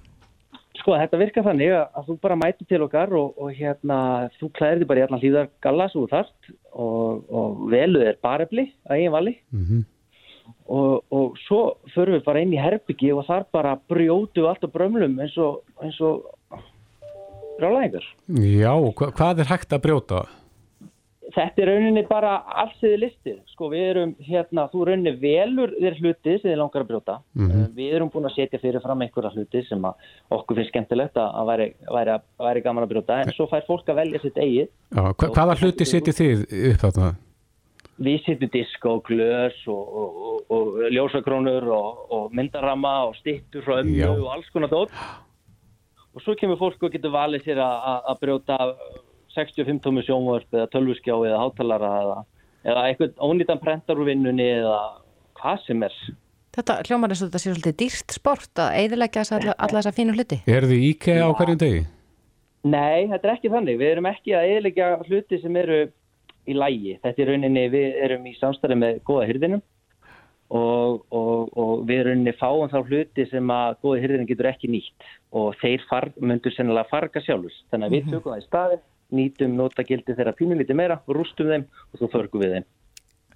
[0.76, 3.98] Sko þetta virkar þannig að, þú bara mæti til okkar og, og hérna
[4.38, 8.66] þú klæðir þig bara í allan hlýðar galla svo þart og, og veluð er barefli
[8.86, 9.84] að eigin vali mm -hmm.
[10.78, 11.60] og, og svo
[11.94, 15.62] förum við bara inn í herbyggi og þar bara brjótu allt á brömlum eins og
[15.82, 16.26] eins og
[17.60, 18.04] rálæðingar.
[18.28, 20.26] Já, hva, hvað er hægt að brjóta?
[21.34, 23.38] Þetta er rauninni bara allsiði listið.
[23.50, 27.16] Sko við erum hérna, þú rauninni velur þér hluti sem þið langar að brjóta.
[27.34, 27.64] Mm -hmm.
[27.74, 29.82] Við erum búin að setja fyrir fram einhverja hluti sem
[30.30, 33.20] okkur finnst skemmtilegt að væri, væri, væri gaman að brjóta.
[33.22, 34.68] En svo fær fólk að velja sitt eigið.
[34.94, 36.38] Já, hva, hvaða hluti setjið þið
[36.70, 37.14] upp þarna?
[37.98, 43.80] Við setjum disk og glös og, og, og, og ljósakrónur og myndarama og stittur frá
[43.82, 44.92] ömmu og alls konar dótt.
[46.16, 48.56] Og svo kemur fólk og getur valið sér að brjóta
[49.36, 52.20] 65 tómi sjónvörp eða tölvuskjá eða hátalara eða,
[52.66, 54.78] eða eitthvað ónýtan prentar úr vinnunni eða
[55.40, 55.98] hvað sem er.
[56.56, 60.40] Þetta hljómar eins og þetta sé svolítið dýrt sport að eidilegja alla, þessa fínu hluti.
[60.48, 61.82] Er þið íkæði á hverjum degi?
[62.66, 63.78] Nei, þetta er ekki þannig.
[63.82, 65.80] Við erum ekki að eidilegja hluti sem eru
[66.46, 66.96] í lægi.
[67.04, 69.62] Þetta er rauninni, við erum í samstarfi með góða hyrðinum
[70.56, 75.08] og, og, og við rauninni fáum þá hluti sem að góða hyrðinum getur ekki nýtt
[75.36, 77.58] og þeir far, myndur sennilega farga sjálfus.
[77.68, 82.00] Þannig að við tökum það í staðin nýtum notagildi þeirra pínulíti meira, rústum þeim og
[82.00, 82.68] svo förgum við þeim.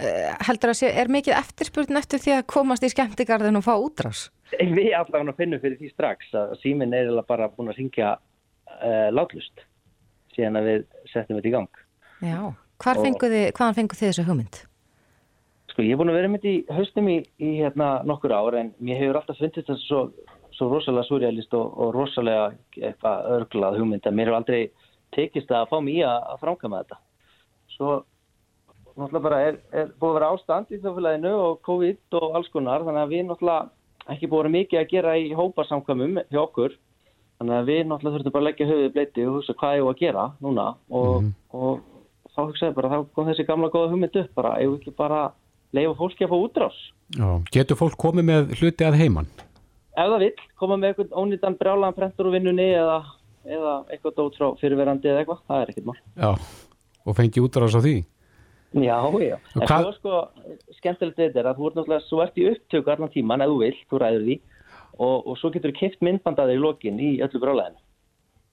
[0.01, 3.75] Uh, heldur að sé, er mikið eftirspurn eftir því að komast í skemmtigarðin og fá
[3.77, 4.29] útrás?
[4.57, 9.67] Við allavega finnum fyrir því strax að síminn er bara búin að syngja uh, látlust
[10.35, 11.85] síðan að við settum þetta í gang.
[12.25, 12.41] Já,
[12.81, 14.61] fengu þið, hvaðan fengu þið þessu hugmynd?
[15.71, 18.57] Sko ég er búin að vera með þetta í haustum í, í hérna nokkur ár
[18.61, 20.01] en mér hefur alltaf fundist þetta svo,
[20.57, 24.63] svo rosalega surrealist og, og rosalega eitthvað örglað hugmynd að mér hefur aldrei
[25.17, 27.01] tekist að fá mér að, framkama þetta.
[27.77, 27.91] Svo
[28.97, 32.85] náttúrulega bara er, er búið að vera ástand í þjóðfélaginu og COVID og alls konar
[32.87, 36.75] þannig að við náttúrulega ekki búið að vera mikið að gera í hóparsamkamum hjá okkur
[37.41, 39.97] þannig að við náttúrulega þurftum bara að leggja höfuðið bleiti og hugsa hvað ég var
[39.97, 41.81] að gera núna og, mm og,
[42.31, 45.21] og þá hugsaði bara þá kom þessi gamla góða hugmynd upp bara ef ekki bara
[45.77, 46.81] leifa fólki að fá útrás.
[47.17, 49.31] Já, getur fólk komið með hluti að heimann?
[49.99, 53.01] Ef það vil, koma með einhvern ónýttan brjálan prentur úr vinnunni eða
[53.49, 56.01] eða eitthvað dót frá fyrirverandi eða eitthvað, það er ekkert mál.
[56.17, 56.31] Já,
[57.07, 57.97] og fengi útrás á því?
[58.71, 59.37] Já, já.
[59.57, 59.79] En hva...
[59.83, 60.19] svo sko,
[60.79, 63.61] skemmtilegt þetta er að þú ert náttúrulega, svo ert í upptöku allan tíman, ef þú
[63.65, 64.37] vil, þú ræður því
[65.01, 67.81] og, og svo getur þú kipt myndbandaði í lokin í öllu brálæðinu.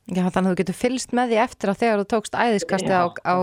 [0.08, 3.06] Já, þannig að þú getur fylst með því eftir að þegar þú tókst æðiskasti á,
[3.12, 3.36] á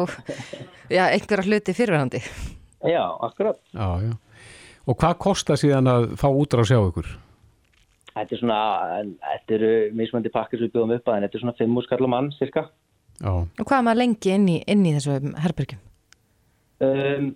[0.89, 2.23] já, einhverja hluti fyrirverandi.
[2.89, 3.61] Já, akkurat.
[3.77, 4.15] Já, já.
[4.85, 7.11] Og hvað kostar síðan að fá útrás hjá ykkur?
[8.15, 8.59] Þetta er svona,
[9.27, 12.07] þetta eru mismöndi pakkir sem við bjóðum upp að en þetta er svona 5 skall
[12.07, 12.63] á mann, cirka.
[13.19, 15.81] Já, Og hvað er maður lengi inn í, inn í þessu herbergjum?
[16.85, 17.27] Um,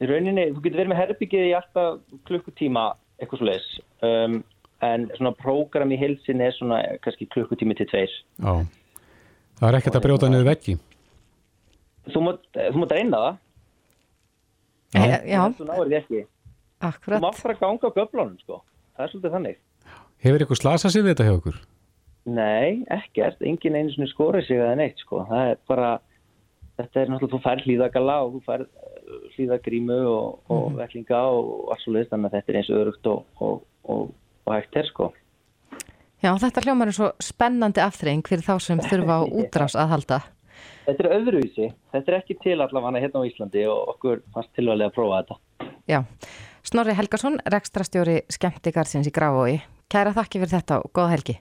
[0.00, 2.86] í rauninni, þú getur verið með herbyggið í alltaf klukkutíma,
[3.20, 3.68] eitthvað svo leis.
[4.04, 4.38] Um,
[4.82, 8.16] en svona prógram í heilsin er svona kannski klukkutími til tveir.
[8.40, 8.54] já.
[9.60, 10.78] Það er ekkert að brjóta niður veggi.
[12.08, 12.22] Þú
[12.56, 13.36] þú mátt reyna það,
[14.92, 16.22] Já, þú náir því ekki.
[16.82, 17.22] Þú akkurat.
[17.22, 18.58] mátt bara ganga á göflunum, sko.
[18.96, 19.60] Það er svolítið þannig.
[20.22, 21.56] Hefur ykkur slasað sér við þetta hjá ykkur?
[22.32, 25.88] Nei, ekkert, engin einu svona skorið sig eða neitt sko, það er bara
[26.78, 30.76] þetta er náttúrulega, þú fær hlýðagala og þú fær uh, hlýðagrímu og, og Mhm.
[30.78, 34.14] vettlinga og allt svo leiðist þannig að þetta er eins og örugt og, og, og,
[34.46, 35.10] og hægt er sko
[36.22, 40.20] Já, þetta hljómar er svo spennandi afþreying fyrir þá sem þurfa á útrás að halda.
[40.86, 44.92] Þetta er öðruvísi, þetta er ekki til allavega hérna á Íslandi og okkur fannst tilvæglega
[44.92, 45.38] að prófa þetta
[45.90, 45.98] Já.
[46.62, 49.56] Snorri Helgason, rekstrastjóri skemmtigarsins í Grafói.
[49.92, 51.34] Kæra þakki fyrir þetta og góða helgi.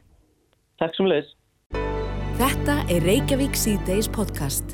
[0.81, 1.37] Takk sem leiðis
[2.41, 4.73] Þetta er Reykjavík C-Days podcast.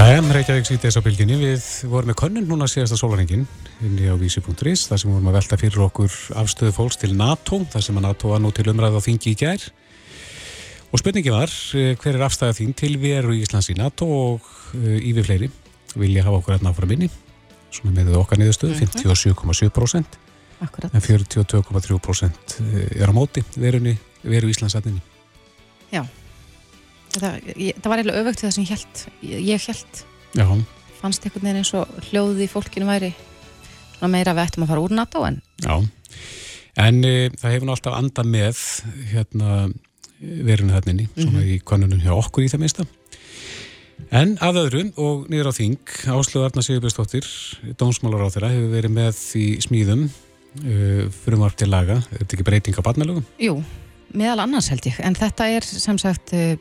[0.00, 1.36] Jæja, Reykjavík sýti þess á bylginni.
[1.38, 3.44] Við vorum með könnun núna síðasta sólaringin
[3.84, 7.86] inni á vísi.is, þar sem vorum að velta fyrir okkur afstöðu fólks til NATO, þar
[7.86, 9.66] sem að NATO var nú til umræð á þingi í gær.
[10.88, 14.40] Og spurningi var, eh, hver er afstæða þín til veru í Íslands í NATO og
[14.74, 15.50] yfir fleiri
[15.94, 17.10] vilja hafa okkur hérna áfram inni,
[17.70, 20.18] svona með okkar niðurstöðu, 57,7%
[20.64, 20.94] Akkurat.
[20.94, 22.58] en 42,3%
[22.98, 25.02] er á móti verunni, veru Íslandsatninni.
[25.92, 26.02] Já.
[27.18, 29.02] Það, ég, það var eiginlega öfugt við það sem ég held.
[29.22, 30.02] Ég, ég held,
[30.36, 30.46] Já,
[31.00, 33.12] fannst einhvern veginn eins og hljóðið í fólkinu væri
[33.96, 35.74] svona meira við ættum að fara úr NATO en Já,
[36.84, 38.62] en e, það hefur nú alltaf andað með
[39.14, 39.56] hérna
[40.18, 42.86] verinu þarninni, svona í konunum hjá okkur í það minnsta.
[44.14, 47.26] En að öðru og niður á þing, Áslöðu Arna Sigurbjörnsdóttir,
[47.78, 50.08] dómsmálar á þeirra, hefur verið með í smíðum
[51.24, 53.26] frumvarp til laga, er þetta ekki breyting á barnalögum?
[53.42, 53.58] Jú,
[54.16, 56.54] meðal annars held ég, en þetta er sem sagt uh,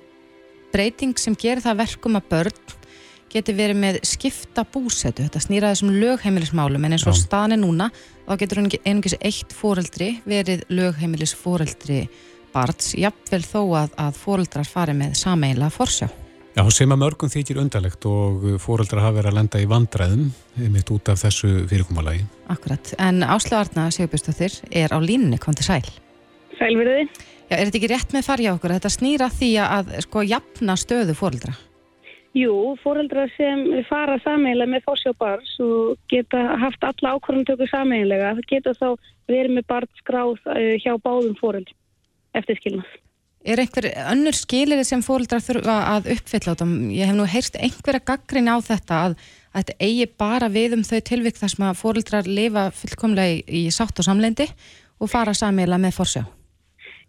[0.73, 2.75] breyting sem gerir það verkum að börn
[3.31, 7.23] geti verið með skipta búsetu, þetta snýra þessum lögheimilismálum, en eins og Já.
[7.25, 7.89] staðan er núna,
[8.27, 12.05] þá getur einungis eitt fóreldri verið lögheimilis fóreldri
[12.53, 16.07] barns, jafnvel þó að, að fóreldrar fari með sameila forsjá.
[16.57, 20.23] Já, sem að mörgum þykir undarlegt og fóreldrar hafa verið að lenda í vandræðum
[20.73, 22.23] mitt út af þessu fyrirkommalagi.
[22.49, 25.85] Akkurat, en Áslu Arna Sigurbjörnsdóttir er á línunni, kom til sæl.
[26.57, 27.05] Sælverði.
[27.45, 28.73] Já, er þetta ekki rétt með farja okkur?
[28.73, 31.53] Þetta snýra því að sko jafna stöðu fóreldra.
[32.33, 38.79] Jú, fóreldrar sem fara sameiginlega með fórsjábars og geta haft alla ákvörðumtöku sameiginlega, það geta
[38.81, 38.87] þá
[39.29, 41.77] verið með barnskráð eh, hjá báðum fóreldrum
[42.33, 42.97] eftir skilnað.
[43.47, 46.65] Er einhver önnur skilirði sem fóreldrar þurfa að uppfylla á þetta?
[46.91, 49.13] Ég hef nú heyrst einhverja gaggrin á þetta að,
[49.53, 53.45] að þetta eigi bara við um þau tilvik þar sem að fóreldrar lifa fullkomlega í,
[53.47, 54.49] í sátt og samlendi
[54.99, 56.25] og fara sameiginlega með forsjá.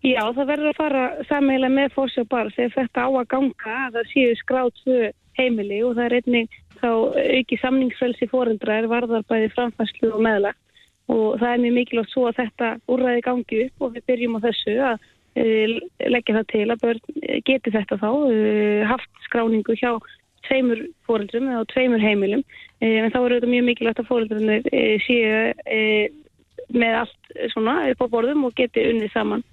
[0.06, 4.08] Já, það verður að fara sameiginlega með fórsjábars ef þetta á að ganga að það
[4.12, 5.02] séu skráð tvö
[5.40, 6.90] heimili og það er einnig þá
[7.34, 10.54] auki samningsfrelsi fóreldra er varðar bæði framfæslu og meðlag
[11.10, 14.40] og það er mjög mikilvægt svo að þetta úrræði gangi upp og við byrjum á
[14.46, 15.06] þessu að
[16.12, 19.92] leggja það til að börn eh, geti þetta þá uh, haft skráningu hjá
[20.48, 22.42] tveimur fóreldrum eða tveimur heimilum
[22.80, 26.10] en þá er þetta mjög mikilvægt að fóreldrunir uh, séu
[26.74, 29.44] með allt svona upp á borðum og geti unnið saman.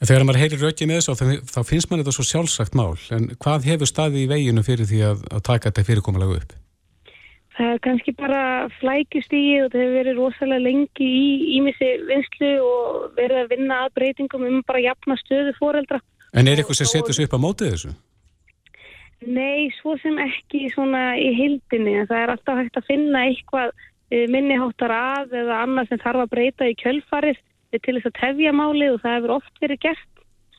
[0.00, 1.14] En Þegar maður heyrir rökið með þessu
[1.48, 5.00] þá- finnst mann þetta svo sjálfsagt mál en hvað hefur staðið í veginu fyrir því
[5.12, 6.56] að, að taka þetta fyrirkomalega upp?
[7.54, 8.40] Það er kannski bara
[8.80, 11.28] flækjustígi og það hefur verið rosalega lengi í
[11.60, 16.00] ímissi vinslu og verið að vinna að breytingum um bara jafna stöðu fóreldra.
[16.34, 17.92] En er eitthvað sem setur sig upp á mótið þessu?
[19.24, 23.70] Nei, svo sem ekki svona í hildinni það er alltaf hægt að finna eitthvað
[24.10, 27.38] eh, minniháttar að eða annað sem þarf að breyta í kjölfarið
[27.74, 30.10] til þess að tefja málið og það hefur oft verið gert.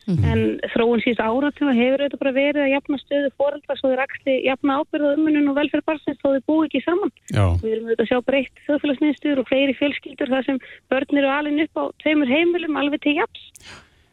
[0.06, 4.36] En þróun síðust áratuma hefur þetta bara verið að jafna stöðu fóreldra svo þeir axli
[4.46, 7.14] jafna ábyrða umunum og velferð barsins þó þeir búi ekki saman.
[7.34, 10.62] Já, Við erum auðvitað að sjá breytt þjóðfélagsmiðstur og fleiri fjölskyldur þar sem
[10.94, 13.50] börn eru alveg upp á tveimur heimilum alveg til jafns.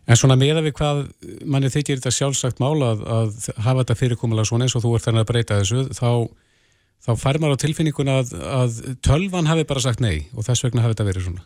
[0.09, 1.05] en svona meða við hvað
[1.45, 5.07] manni þykir þetta sjálfsagt mál að, að hafa þetta fyrirkomalega svona eins og þú ert
[5.07, 6.11] þannig að breyta þessu þá,
[7.05, 10.83] þá fær maður á tilfinninguna að, að tölvan hafi bara sagt nei og þess vegna
[10.83, 11.45] hafi þetta verið svona.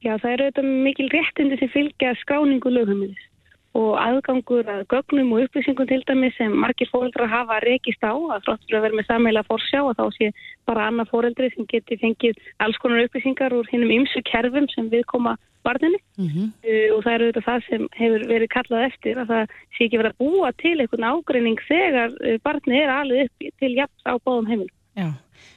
[0.00, 3.30] Já, það eru auðvitað mikil réttindi sem fylgja skráningu lögheimilis
[3.74, 8.44] og aðgangur að gögnum og upplýsingum til dæmi sem margir fóreldrar hafa rekist á að
[8.46, 10.30] þróttur að vera með sammeila fórsjá og þá sé
[10.68, 15.04] bara annað fóreldri sem geti fengið alls konar upplýsingar úr hinnum ymsu kerfum sem við
[15.10, 15.34] koma
[15.66, 16.46] barninni Mm -hmm.
[16.70, 19.98] uh, og það eru auðvitað það sem hefur verið kallað eftir að það sé ekki
[19.98, 24.12] verið að búa til einhvern ágreining þegar uh, barnið er alveg upp til jafns á
[24.24, 24.74] báðum heimilum.
[24.94, 25.08] Já,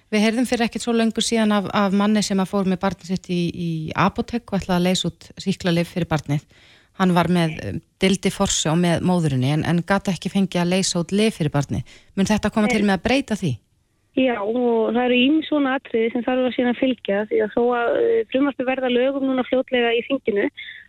[0.08, 3.10] Við heyrðum fyrir ekkert svo löngu síðan af, af manni sem að fór með barnið
[3.12, 6.46] sitt í, í apotek og ætlaði að leysa út síklarleif fyrir barnið.
[6.98, 10.74] Hann var með um, dildi forsi og með móðurinni en, en gata ekki fengið að
[10.74, 11.98] leysa út leif fyrir barnið.
[12.18, 13.54] Mun þetta koma til með að breyta því?
[14.18, 17.52] Já, og það eru ín svona atriði sem þarf að síðan að fylgja því að
[17.54, 20.48] þó að eh, frumvarpi verða lögum núna fljótlega í þinginu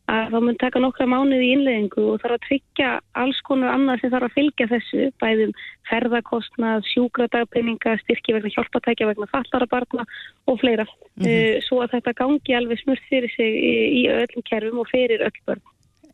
[0.09, 4.01] að þá mun taka nokkra mánuði í innleggingu og þarf að tryggja alls konar annað
[4.01, 5.53] sem þarf að fylgja þessu, bæðum
[5.91, 10.07] ferðarkostnað, sjúkradagpenninga, styrki vegna hjálpatækja vegna fallara barna
[10.49, 10.87] og fleira.
[11.21, 11.61] Mm -hmm.
[11.69, 13.53] Svo að þetta gangi alveg smurt fyrir sig
[14.01, 15.61] í öllum kerfum og fyrir öll börn.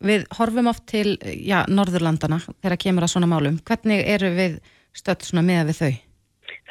[0.05, 3.61] Við horfum oft til já, Norðurlandana þegar kemur að svona málum.
[3.65, 4.59] Hvernig eru við
[4.95, 5.95] svona með við þau?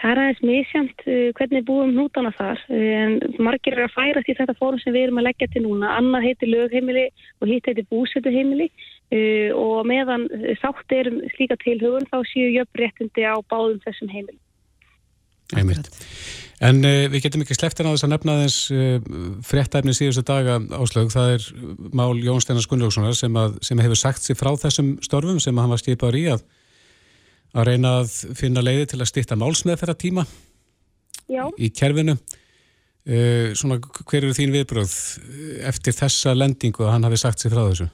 [0.04, 4.30] Það er aðeins misjamt uh, hvernig búum hnútana þar uh, en margir er að færast
[4.30, 5.94] í þetta fórum sem við erum að leggja til núna.
[5.96, 7.06] Annað heitir lögheimili
[7.40, 10.28] og hitt heitir búsetuheimili uh, og meðan
[10.60, 14.42] sátt erum slíka tilhugun þá séu jöfnréttindi á báðum þessum heimili.
[15.60, 15.90] Einmitt.
[16.64, 19.14] En uh, við getum ekki sleftin á þess að nefna þess uh,
[19.48, 21.10] fréttæfni síðustu daga áslög.
[21.14, 21.48] Það er
[21.96, 25.82] mál Jón Steinar Gunnlaugssonar sem, sem hefur sagt sér frá þessum störfum sem hann var
[25.82, 26.46] skipaður í að
[27.54, 30.24] að reyna að finna leiði til að styrta málsmeðferða tíma
[31.30, 31.46] Já.
[31.58, 32.16] í kerfinu.
[33.04, 34.94] Uh, svona, hver eru þín viðbröð
[35.68, 37.90] eftir þessa lendingu að hann hafi sagt sér frá þessu?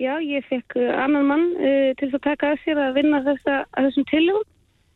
[0.00, 3.86] Já, ég fekk annan mann uh, til að taka að sér að vinna þessa, að
[3.86, 4.48] þessum tilugum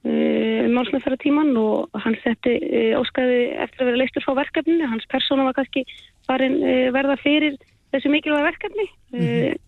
[0.04, 2.56] uh, málsmeðferða tíman og hann setti
[3.00, 4.88] óskaði eftir að vera leistur frá verkefninu.
[4.90, 5.84] Hans persóna var kannski
[6.28, 6.60] farin
[6.94, 7.58] verða fyrir
[7.94, 8.88] þessu mikilvæga verkefni.
[9.12, 9.62] Mm -hmm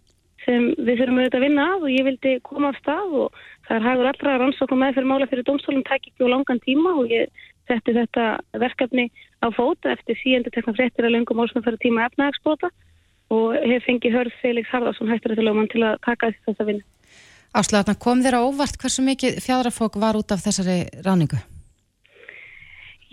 [0.47, 3.77] sem við þurfum auðvitað að vinna af og ég vildi koma af stað og það
[3.77, 6.95] er hægur allra að rannsóka með fyrir mála fyrir domstólum tæk ekki á langan tíma
[7.01, 8.27] og ég setti þetta
[8.63, 9.09] verkefni
[9.43, 12.71] á fóta eftir síendur tekna fréttir að lengum fyrir tíma efnagsbóta
[13.35, 16.87] og hef fengið hörð Felix Harðarsson hættur þetta lögman til að taka þetta vinna.
[17.55, 21.39] Ásláðan, kom þér á óvart hversu mikið fjadrafók var út af þessari ráningu?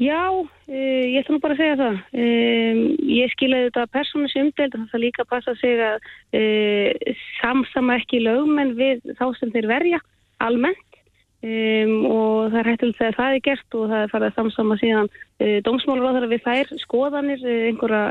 [0.02, 1.98] Já, uh, ég ætla nú bara að segja það.
[2.18, 2.80] Um,
[3.14, 6.08] ég skilaði þetta persónu sem umdelt og það líka passa að segja að
[6.40, 10.00] uh, samsama ekki lögmenn við þá sem þeir verja
[10.42, 10.98] almennt
[11.46, 14.80] um, og það er hættilega þegar það er gert og það er farið að samsama
[14.82, 18.04] síðan uh, dómsmálur á þar að við þær skoðanir einhverja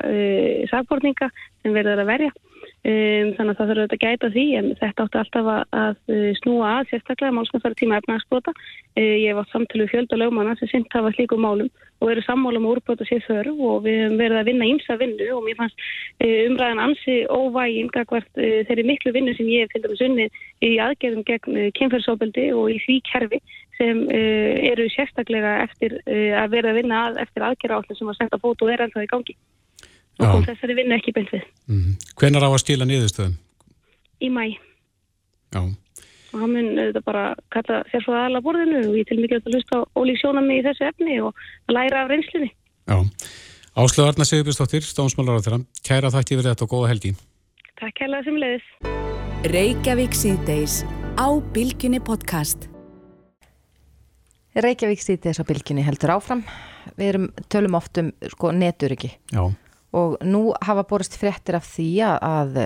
[0.71, 2.33] sagbortninga sem verður að verja.
[2.83, 6.71] Um, þannig að það þurfa að gæta því en þetta átti alltaf að, að snúa
[6.81, 11.13] að sérstaklega málskanfæri tíma efnagsbrota uh, ég hef átt samtölu fjölda lögmanna sem sint hafa
[11.15, 11.69] slíkum málum
[12.03, 15.31] og eru sammála um úrbota sér þörf og við hefum verið að vinna ímsa vinnu
[15.37, 19.77] og mér fannst uh, umræðan ansi óvægin gagvart uh, þeirri miklu vinnu sem ég hef
[19.77, 20.29] til dæmis unni
[20.67, 23.43] í aðgerðum gegn kynferðsóbeldi og í því kerfi
[23.79, 28.43] sem eru sérstaklega eftir að vera að vinna að, eftir aðgerða átlum sem að senda
[28.43, 29.39] fót og er ennþá í gangi
[30.21, 31.45] og kom þessari vinnu ekki beint við.
[31.69, 32.11] Mm -hmm.
[32.21, 33.37] Hvenar á að stila niðurstöðum?
[34.21, 34.45] Í mæ.
[35.53, 35.63] Já.
[36.33, 39.57] Og hann mun þetta bara kalla sér svo aðala borðinu og ég til mikilvægt að
[39.57, 41.35] hlusta ólík sjónami í þessu efni og
[41.69, 42.51] að læra af reynslinni.
[42.89, 42.99] Já.
[43.77, 45.65] Áslöðu Arna Sigurbjörnsdóttir, stónsmálar á þeirra.
[45.85, 47.15] Kæra þætti yfir þetta og góða helgi.
[47.81, 48.67] Takk kærlega sem leiðis.
[49.53, 50.85] Reykjavík síðdeis
[51.17, 52.69] á Bilginni podcast.
[54.55, 56.45] Reykjavík síðdeis á Bilginni heldur áfram.
[56.97, 59.13] Við erum tölum oft um sko, neturiki.
[59.33, 59.53] Já
[59.93, 62.63] og nú hafa borist fréttir af því að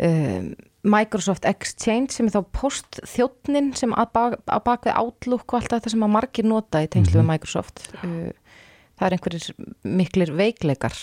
[0.00, 5.74] um, Microsoft Exchange sem er þá postþjóttnin sem að, bak, að baka Outlook og allt
[5.74, 7.28] þetta sem að margir nota í tengslu mm -hmm.
[7.28, 8.30] við Microsoft uh,
[8.98, 9.48] það er einhverjir
[9.84, 10.96] miklir veikleikar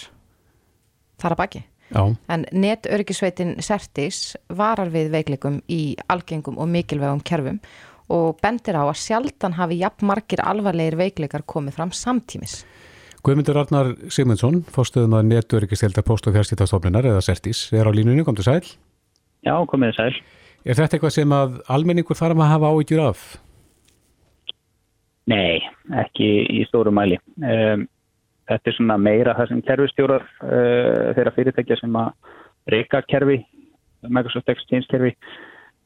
[1.21, 2.15] þar að baki Já.
[2.27, 7.61] en netörgisveitin Certis varar við veikleikum í algengum og mikilvægum kerfum
[8.11, 12.65] og bendir á að sjaldan hafi jafn margir alvarlegir veikleikar komið fram samtímis
[13.27, 18.37] Guðmundur Arnar Sigmundsson, fórstuðum að neturikistelda post- og fjárstýttastofnunar eða Sertís, er á línunni, kom
[18.37, 18.63] til sæl?
[19.43, 20.13] Já, komið sæl.
[20.63, 23.25] Er þetta eitthvað sem að almenningur þarf að hafa ávíkjur af?
[25.27, 25.59] Nei,
[25.91, 27.17] ekki í stóru mæli.
[27.43, 27.83] Um,
[28.47, 32.13] þetta er svona meira það sem kerfistjórar uh, þeirra fyrirtækja sem að
[32.71, 33.41] reyka kerfi,
[34.07, 35.11] Microsoft Exchange kerfi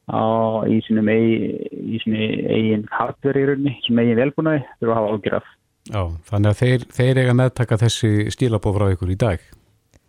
[0.06, 0.22] á,
[0.70, 5.50] í sínum eigin hardware í rauninni, sem eigin velbúnaði, þurfa að hafa ávíkjur af.
[5.90, 9.42] Já, þannig að þeir, þeir eiga meðtaka þessi stílabóð frá ykkur í dag.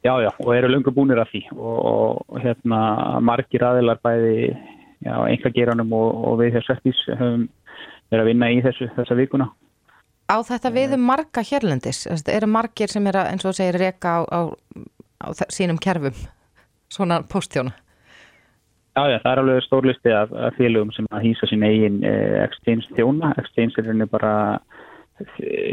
[0.03, 2.79] Já, já, og eru lungur búinir af því og, og hérna
[3.23, 7.47] margir aðilar bæði já, einhver geranum og, og við hér Svettis höfum
[8.11, 9.47] verið að vinna í þessu þessa vikuna.
[10.29, 14.19] Á þetta við um marga hérlendis, eru margir sem er að, eins og segir, reyka
[14.19, 14.41] á, á,
[15.23, 16.19] á sínum kerfum,
[16.91, 17.73] svona postjóna?
[18.93, 22.43] Já, já, það er alveg stórlisti af, af félögum sem að hýsa sín eigin eh,
[22.43, 24.33] exchange þjóna, exchange er henni bara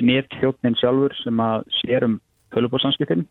[0.04, 2.18] néttjóknin sjálfur sem að sér um
[2.54, 3.26] tölubóðsanskiptin.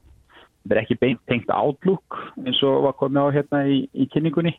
[0.64, 4.56] Það er ekki beint tengt átlúk eins og var komið á hérna í, í kynningunni.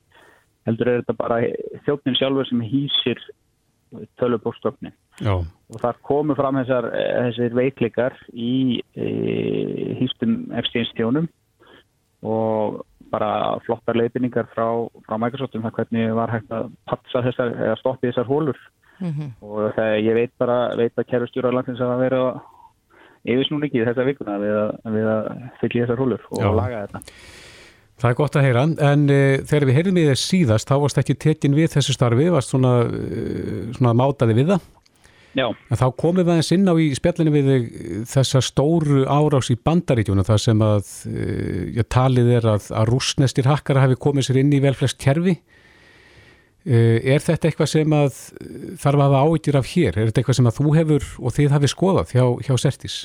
[0.69, 1.41] Heldur er þetta bara
[1.87, 3.21] þjóknin sjálfur sem hýsir
[4.21, 4.93] tölubókstöfni
[5.27, 6.87] og þar komu fram þessar,
[7.27, 9.09] þessir veiklikar í e,
[9.99, 11.27] hýstum Exchange tjónum
[12.23, 17.57] og bara flottar leifinningar frá, frá Microsoft um það hvernig var hægt að patsa þessar,
[17.57, 18.61] eða stoppi þessar hólur
[19.01, 19.31] mm -hmm.
[19.41, 22.25] og það, ég veit bara, veit að kærustjóra landsins að vera
[23.29, 25.31] yfirsnúrikið þessa vikuna við að, við að
[25.61, 26.51] fylla þessar hólur og Já.
[26.57, 27.17] laga þetta.
[28.01, 31.01] Það er gott að heyra, en uh, þegar við heyrðum í þess síðast, þá varst
[31.03, 34.69] ekki tekin við þessu starfi, varst svona, uh, svona mátaði við það?
[35.37, 35.45] Já.
[35.47, 37.51] En þá komum við aðeins inn á í spjallinu við
[38.11, 43.85] þessa stóru árás í bandaríkjuna, það sem að, uh, talið er að, að rúsnestir hakkara
[43.85, 45.37] hafi komið sér inn í velflest kerfi.
[46.65, 48.19] Er þetta eitthvað sem að
[48.81, 49.97] þarf að hafa áhyggjur af hér?
[49.97, 52.97] Er þetta eitthvað sem að þú hefur og þið hafið skoðað hjá, hjá Sertís?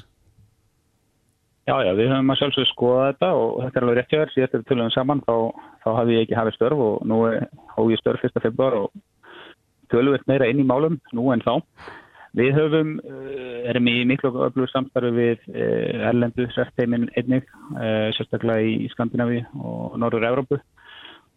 [1.66, 4.32] Já, já, við höfum að sjálfsögðu skoða þetta og þetta er alveg rétt hjá þér,
[4.34, 5.36] síðan við tölum saman þá,
[5.82, 7.22] þá hafði ég ekki hafið störf og nú
[7.74, 8.92] hóð ég störf fyrsta februar og
[9.90, 11.56] tölum við meira inn í málum nú en þá.
[12.36, 17.48] Við höfum, uh, erum í miklu öflugur samstarfi við Erlendu sérsteimin einnig,
[18.20, 20.60] sérstaklega í Skandinavi og Norður Európu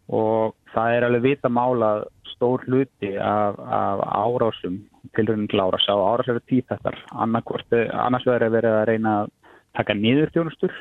[0.09, 1.91] og það er alveg vita mála
[2.35, 4.79] stór hluti af, af árásum
[5.17, 9.35] tilröndin til árás á árás eru tíðtættar, annars verður að vera að reyna að
[9.77, 10.75] taka nýður þjónustur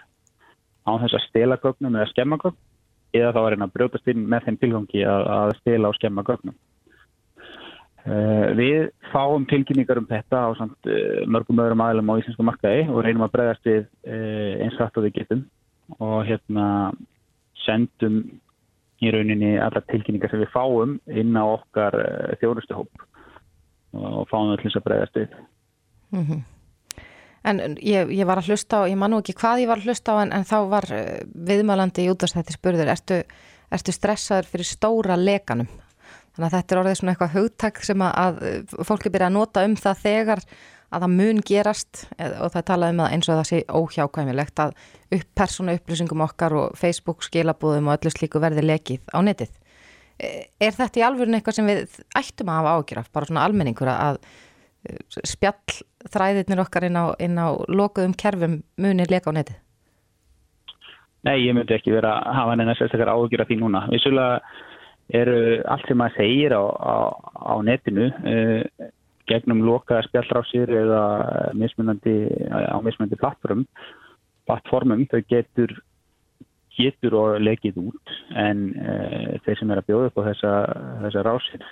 [0.87, 2.57] á þess að stela gögnum eða skemma gögn
[3.17, 6.23] eða þá er einn að brjótast inn með þeim tilgangi að, að stela og skemma
[6.27, 6.55] gögnum.
[8.07, 12.85] Uh, við fáum tilkynningar um þetta á samt, uh, mörgum öðrum aðlum á íslensku markaði
[12.87, 15.41] og reynum að bregðast við uh, eins rætt og við getum
[15.97, 16.67] og hérna
[17.65, 18.21] sendum
[19.01, 21.97] í rauninni alla tilkynningar sem við fáum inn á okkar
[22.41, 23.07] þjónustuhóp
[23.97, 25.35] og fáum við þess að bregðast við.
[26.15, 26.45] Mm -hmm.
[27.47, 29.87] En ég, ég var að hlusta á, ég man nú ekki hvað ég var að
[29.87, 33.21] hlusta á en, en þá var eh, viðmælandi í útastætti spurður, ertu,
[33.71, 35.69] ertu stressaður fyrir stóra lekanum?
[36.35, 39.63] Þannig að þetta er orðið svona eitthvað hugtak sem að, að fólki byrja að nota
[39.65, 40.43] um það þegar
[40.87, 44.75] að það mun gerast og það talaði um það eins og það sé óhjákvæmilegt að
[45.17, 49.51] upp persónu upplýsingum okkar og Facebook skilabúðum og öllu slíku verði lekið á netið.
[50.17, 50.27] E,
[50.63, 54.21] er þetta í alvörun eitthvað sem við ættum að hafa ágjöraf, bara svona almenningur að
[55.27, 59.57] spjall þræðirnir okkar inn á, á lokuðum kerfum munir leka á neti?
[61.27, 63.83] Nei, ég myndi ekki vera að hafa neina sérstakar áhugjur af því núna.
[63.91, 64.37] Vissulega
[65.17, 66.95] eru allt sem maður segir á, á,
[67.35, 68.87] á netinu uh,
[69.27, 71.01] gegnum loka spjallrásir eða
[71.57, 72.15] mismunandi,
[72.51, 73.65] á mismunandi plattform,
[74.47, 75.75] plattformum, þau getur
[76.77, 80.51] getur og lekið út en uh, þeir sem er að bjóða upp á þessa,
[81.01, 81.63] þessa rásir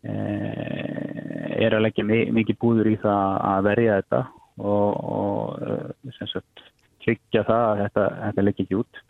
[0.00, 4.20] Eh, er að leggja mikið búður í það að verja þetta
[4.56, 5.66] og, og
[6.08, 6.62] eh, sagt,
[7.04, 9.02] tryggja það að þetta, þetta leggja ekki út.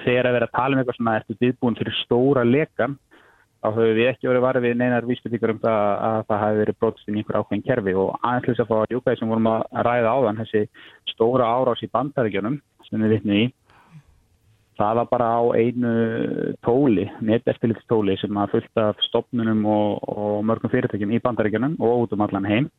[0.00, 2.96] Þegar að vera að tala um eitthvað svona eftir viðbúin fyrir stóra lekan
[3.62, 7.16] þá höfum við ekki verið varfið neinar vísbyttingar um það að það hafi verið inn
[7.16, 7.94] í einhver ákveðin kerfi.
[8.02, 10.62] Og aðeins hlust að fá að júkaði sem vorum að ræða áðan þessi
[11.12, 13.44] stóra árás í bandaríkjunum sem við vitnum í
[14.82, 15.92] það var bara á einu
[16.64, 22.24] tóli, neteftilitstóli sem að fullta stopnunum og, og mörgum fyrirtækjum í bandaríkjunum og út um
[22.26, 22.70] allan heim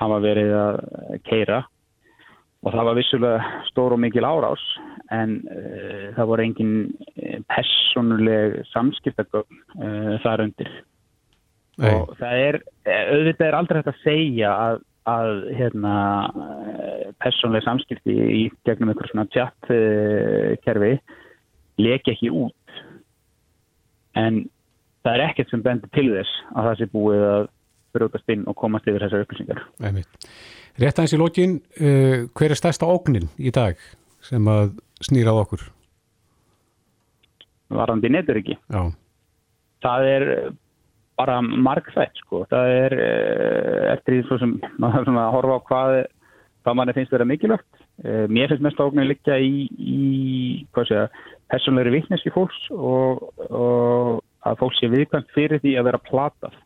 [0.00, 0.80] hafa verið að
[1.28, 1.60] keira
[2.60, 4.62] og það var vissulega stór og mikil árás
[5.14, 6.74] en uh, það voru engin
[7.16, 10.70] eh, personuleg samskiptagögn uh, þar undir
[11.80, 11.94] Nei.
[11.94, 15.94] og það er, auðvitað er aldrei hægt að segja að að hérna,
[17.24, 20.92] personlega samskipti í gegnum einhver svona chat-kerfi
[21.80, 22.74] leki ekki út
[24.20, 24.42] en
[25.04, 27.48] það er ekkert sem bendir til þess að það sé búið að
[27.96, 29.62] brjótast inn og komast yfir þessar upplýsingar.
[30.80, 33.76] Rétt aðeins í lókin, uh, hver er stærsta ógnin í dag
[34.24, 35.66] sem að snýra á okkur?
[37.70, 38.56] Varandi netur ekki.
[38.72, 38.88] Já.
[39.84, 40.24] Það er
[41.20, 42.46] bara margþætt sko.
[42.50, 45.98] Það er uh, eftir því sem maður að horfa á hvað,
[46.64, 47.84] hvað manni finnst vera mikilvægt.
[48.00, 50.00] Uh, mér finnst mest ógnin líka í, í
[50.72, 51.06] hvað segja,
[51.52, 56.56] personleiri vittneski fólks og, og að fólk sé viðkvæmt fyrir því að vera platað.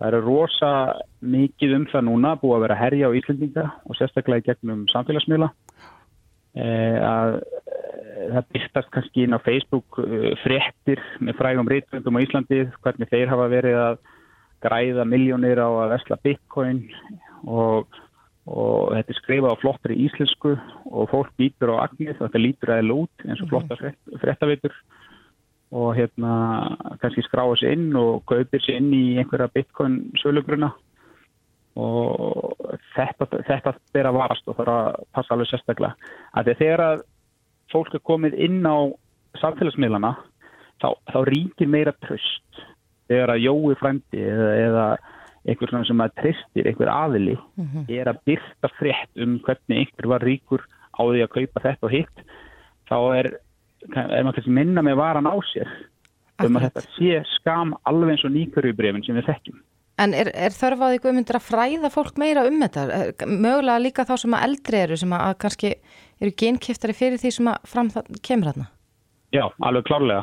[0.00, 0.72] Það eru rosa
[1.20, 5.50] mikið um það núna búið að vera herja á Íslandinga og sérstaklega í gegnum samfélagsmiðla.
[6.56, 12.24] Eh, að eh, það byrstast kannski inn á Facebook eh, fréttir með frægum reytvöndum á
[12.24, 14.00] Íslandi hvernig þeir hafa verið að
[14.64, 16.80] græða miljónir á að vesla bitcoin
[17.44, 18.00] og
[18.50, 20.54] og þetta er skrifað á flottri íslensku
[20.90, 23.52] og fólk býtur á agnið þetta lítur aðeins út eins og mhm.
[23.52, 24.74] flotta fréttaveitur
[25.70, 26.34] og hérna
[27.02, 30.72] kannski skráa sér inn og kaupir sér inn í einhverja bitcoin sölugruna
[31.78, 32.56] og
[32.96, 36.10] þetta, þetta ber að varast og það er að passa alveg sérstaklega.
[36.34, 37.04] Að þegar að
[37.70, 38.90] fólk er komið inn á
[39.38, 40.16] samfélagsmiðlana
[40.82, 42.64] þá, þá ríkir meira tröst
[43.10, 44.86] þegar að jói frændi eða, eða
[45.48, 47.36] einhver svona sem að tristir, einhver aðili
[47.88, 50.66] er að byrta frétt um hvernig einhver var ríkur
[50.98, 52.24] á því að kaupa þetta og hitt
[52.90, 53.30] þá er,
[53.88, 55.70] er maður kannski minna með varan á sér
[56.44, 59.60] um að þetta sé skam alveg eins og nýkörjubrefin sem við þekkjum
[60.00, 62.84] En er, er þörf á því guðmyndir að fræða fólk meira um þetta?
[62.96, 65.72] Er- Mögulega líka þá sem að eldri eru sem að kannski
[66.20, 68.70] eru genkiftari fyrir því sem að fram það kemur þarna?
[69.36, 70.22] Já, alveg klárlega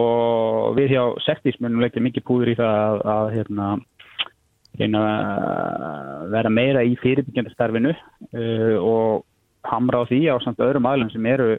[0.00, 3.68] og við hjá Sertís munum leggja mikið púður í það að, að hérna,
[6.30, 9.26] vera meira í fyrirbyggjandi starfinu uh, og
[9.68, 11.58] hamra á því á samt öðrum aðlum sem eru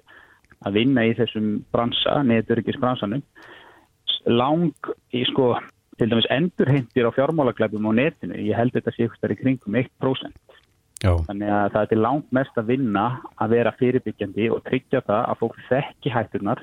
[0.66, 3.24] að vinna í þessum bransa, neðuryggis bransanum
[4.30, 5.56] lang í sko
[5.98, 10.60] til dæmis endurheimtir á fjármálaglæpum á netinu, ég held þetta sé eitthvað í kringum 1%
[11.02, 13.06] Já, Þannig að það er til langt mest að vinna
[13.42, 16.62] að vera fyrirbyggjandi og tryggja það að fólk þekki hættunar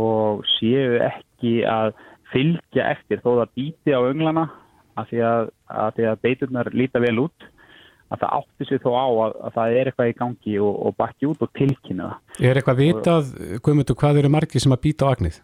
[0.00, 1.92] og séu ekki að
[2.32, 4.46] fylgja eftir þó það býti á önglana
[4.96, 7.46] að því að, að, að beiturnar líta vel út
[8.12, 10.96] að það átti sig þó á að, að það er eitthvað í gangi og, og
[11.00, 12.44] bakki út og tilkynna það.
[12.50, 13.30] er eitthvað vitað,
[13.64, 15.40] Guðmundur, hvað eru margir sem að býta á agnið?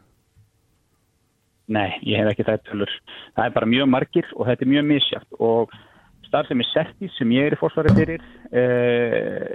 [1.71, 2.93] Nei, ég hef ekki það tölur.
[3.39, 5.75] Það er bara mjög margir og þetta er mjög misjátt og
[6.27, 9.53] starfsemi Sertis sem ég er í fórsvari fyrir, uh,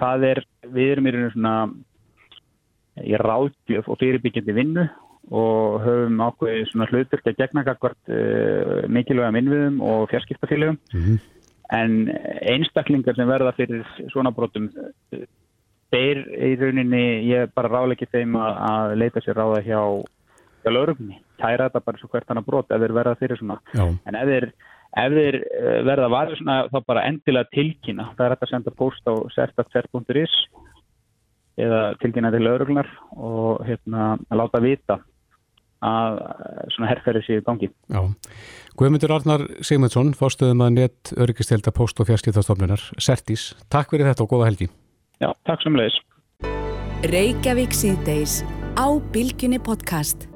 [0.00, 1.54] það er, við erum í rauninu svona
[3.04, 4.86] í ráðgjöf og fyrirbyggjandi vinnu
[5.28, 11.18] og höfum ákveðið svona hlutverk að gegna kakvart uh, mikilvæga minnviðum og fjarskiptafélögum Mhm.
[11.74, 11.98] En
[12.48, 14.70] einstaklingar sem verða fyrir svona brotum
[15.92, 19.82] þeir í rauninni, ég bara ráleikið þeim að, að leita sér ráða hjá
[20.62, 23.58] hjá laurugunni, kæra þetta bara svo hvert annað brot ef þeir verða fyrir svona.
[23.74, 24.46] Já, en ef þeir,
[25.02, 28.08] ef þeir eh, verða varður svona þá bara endilega tilkynna.
[28.16, 30.34] Það er hægt að senda post á sertat.is
[31.58, 35.00] eða tilkynna til lauruglunar og hérna að láta vita
[35.84, 38.00] að eh, svona herrferði séu gangi já.
[38.78, 43.50] Guðmundur Arnar Sigmundsson, fórstuðum að net öryggistelda post- og fjarskiptastofnunar, Sertís.
[43.72, 44.70] Takk fyrir þetta og góða helgi.
[45.18, 45.98] Já, takk sem leiðis
[47.10, 48.40] Reykjavík síðdeis
[48.78, 50.28] á Bylgjunni podcast.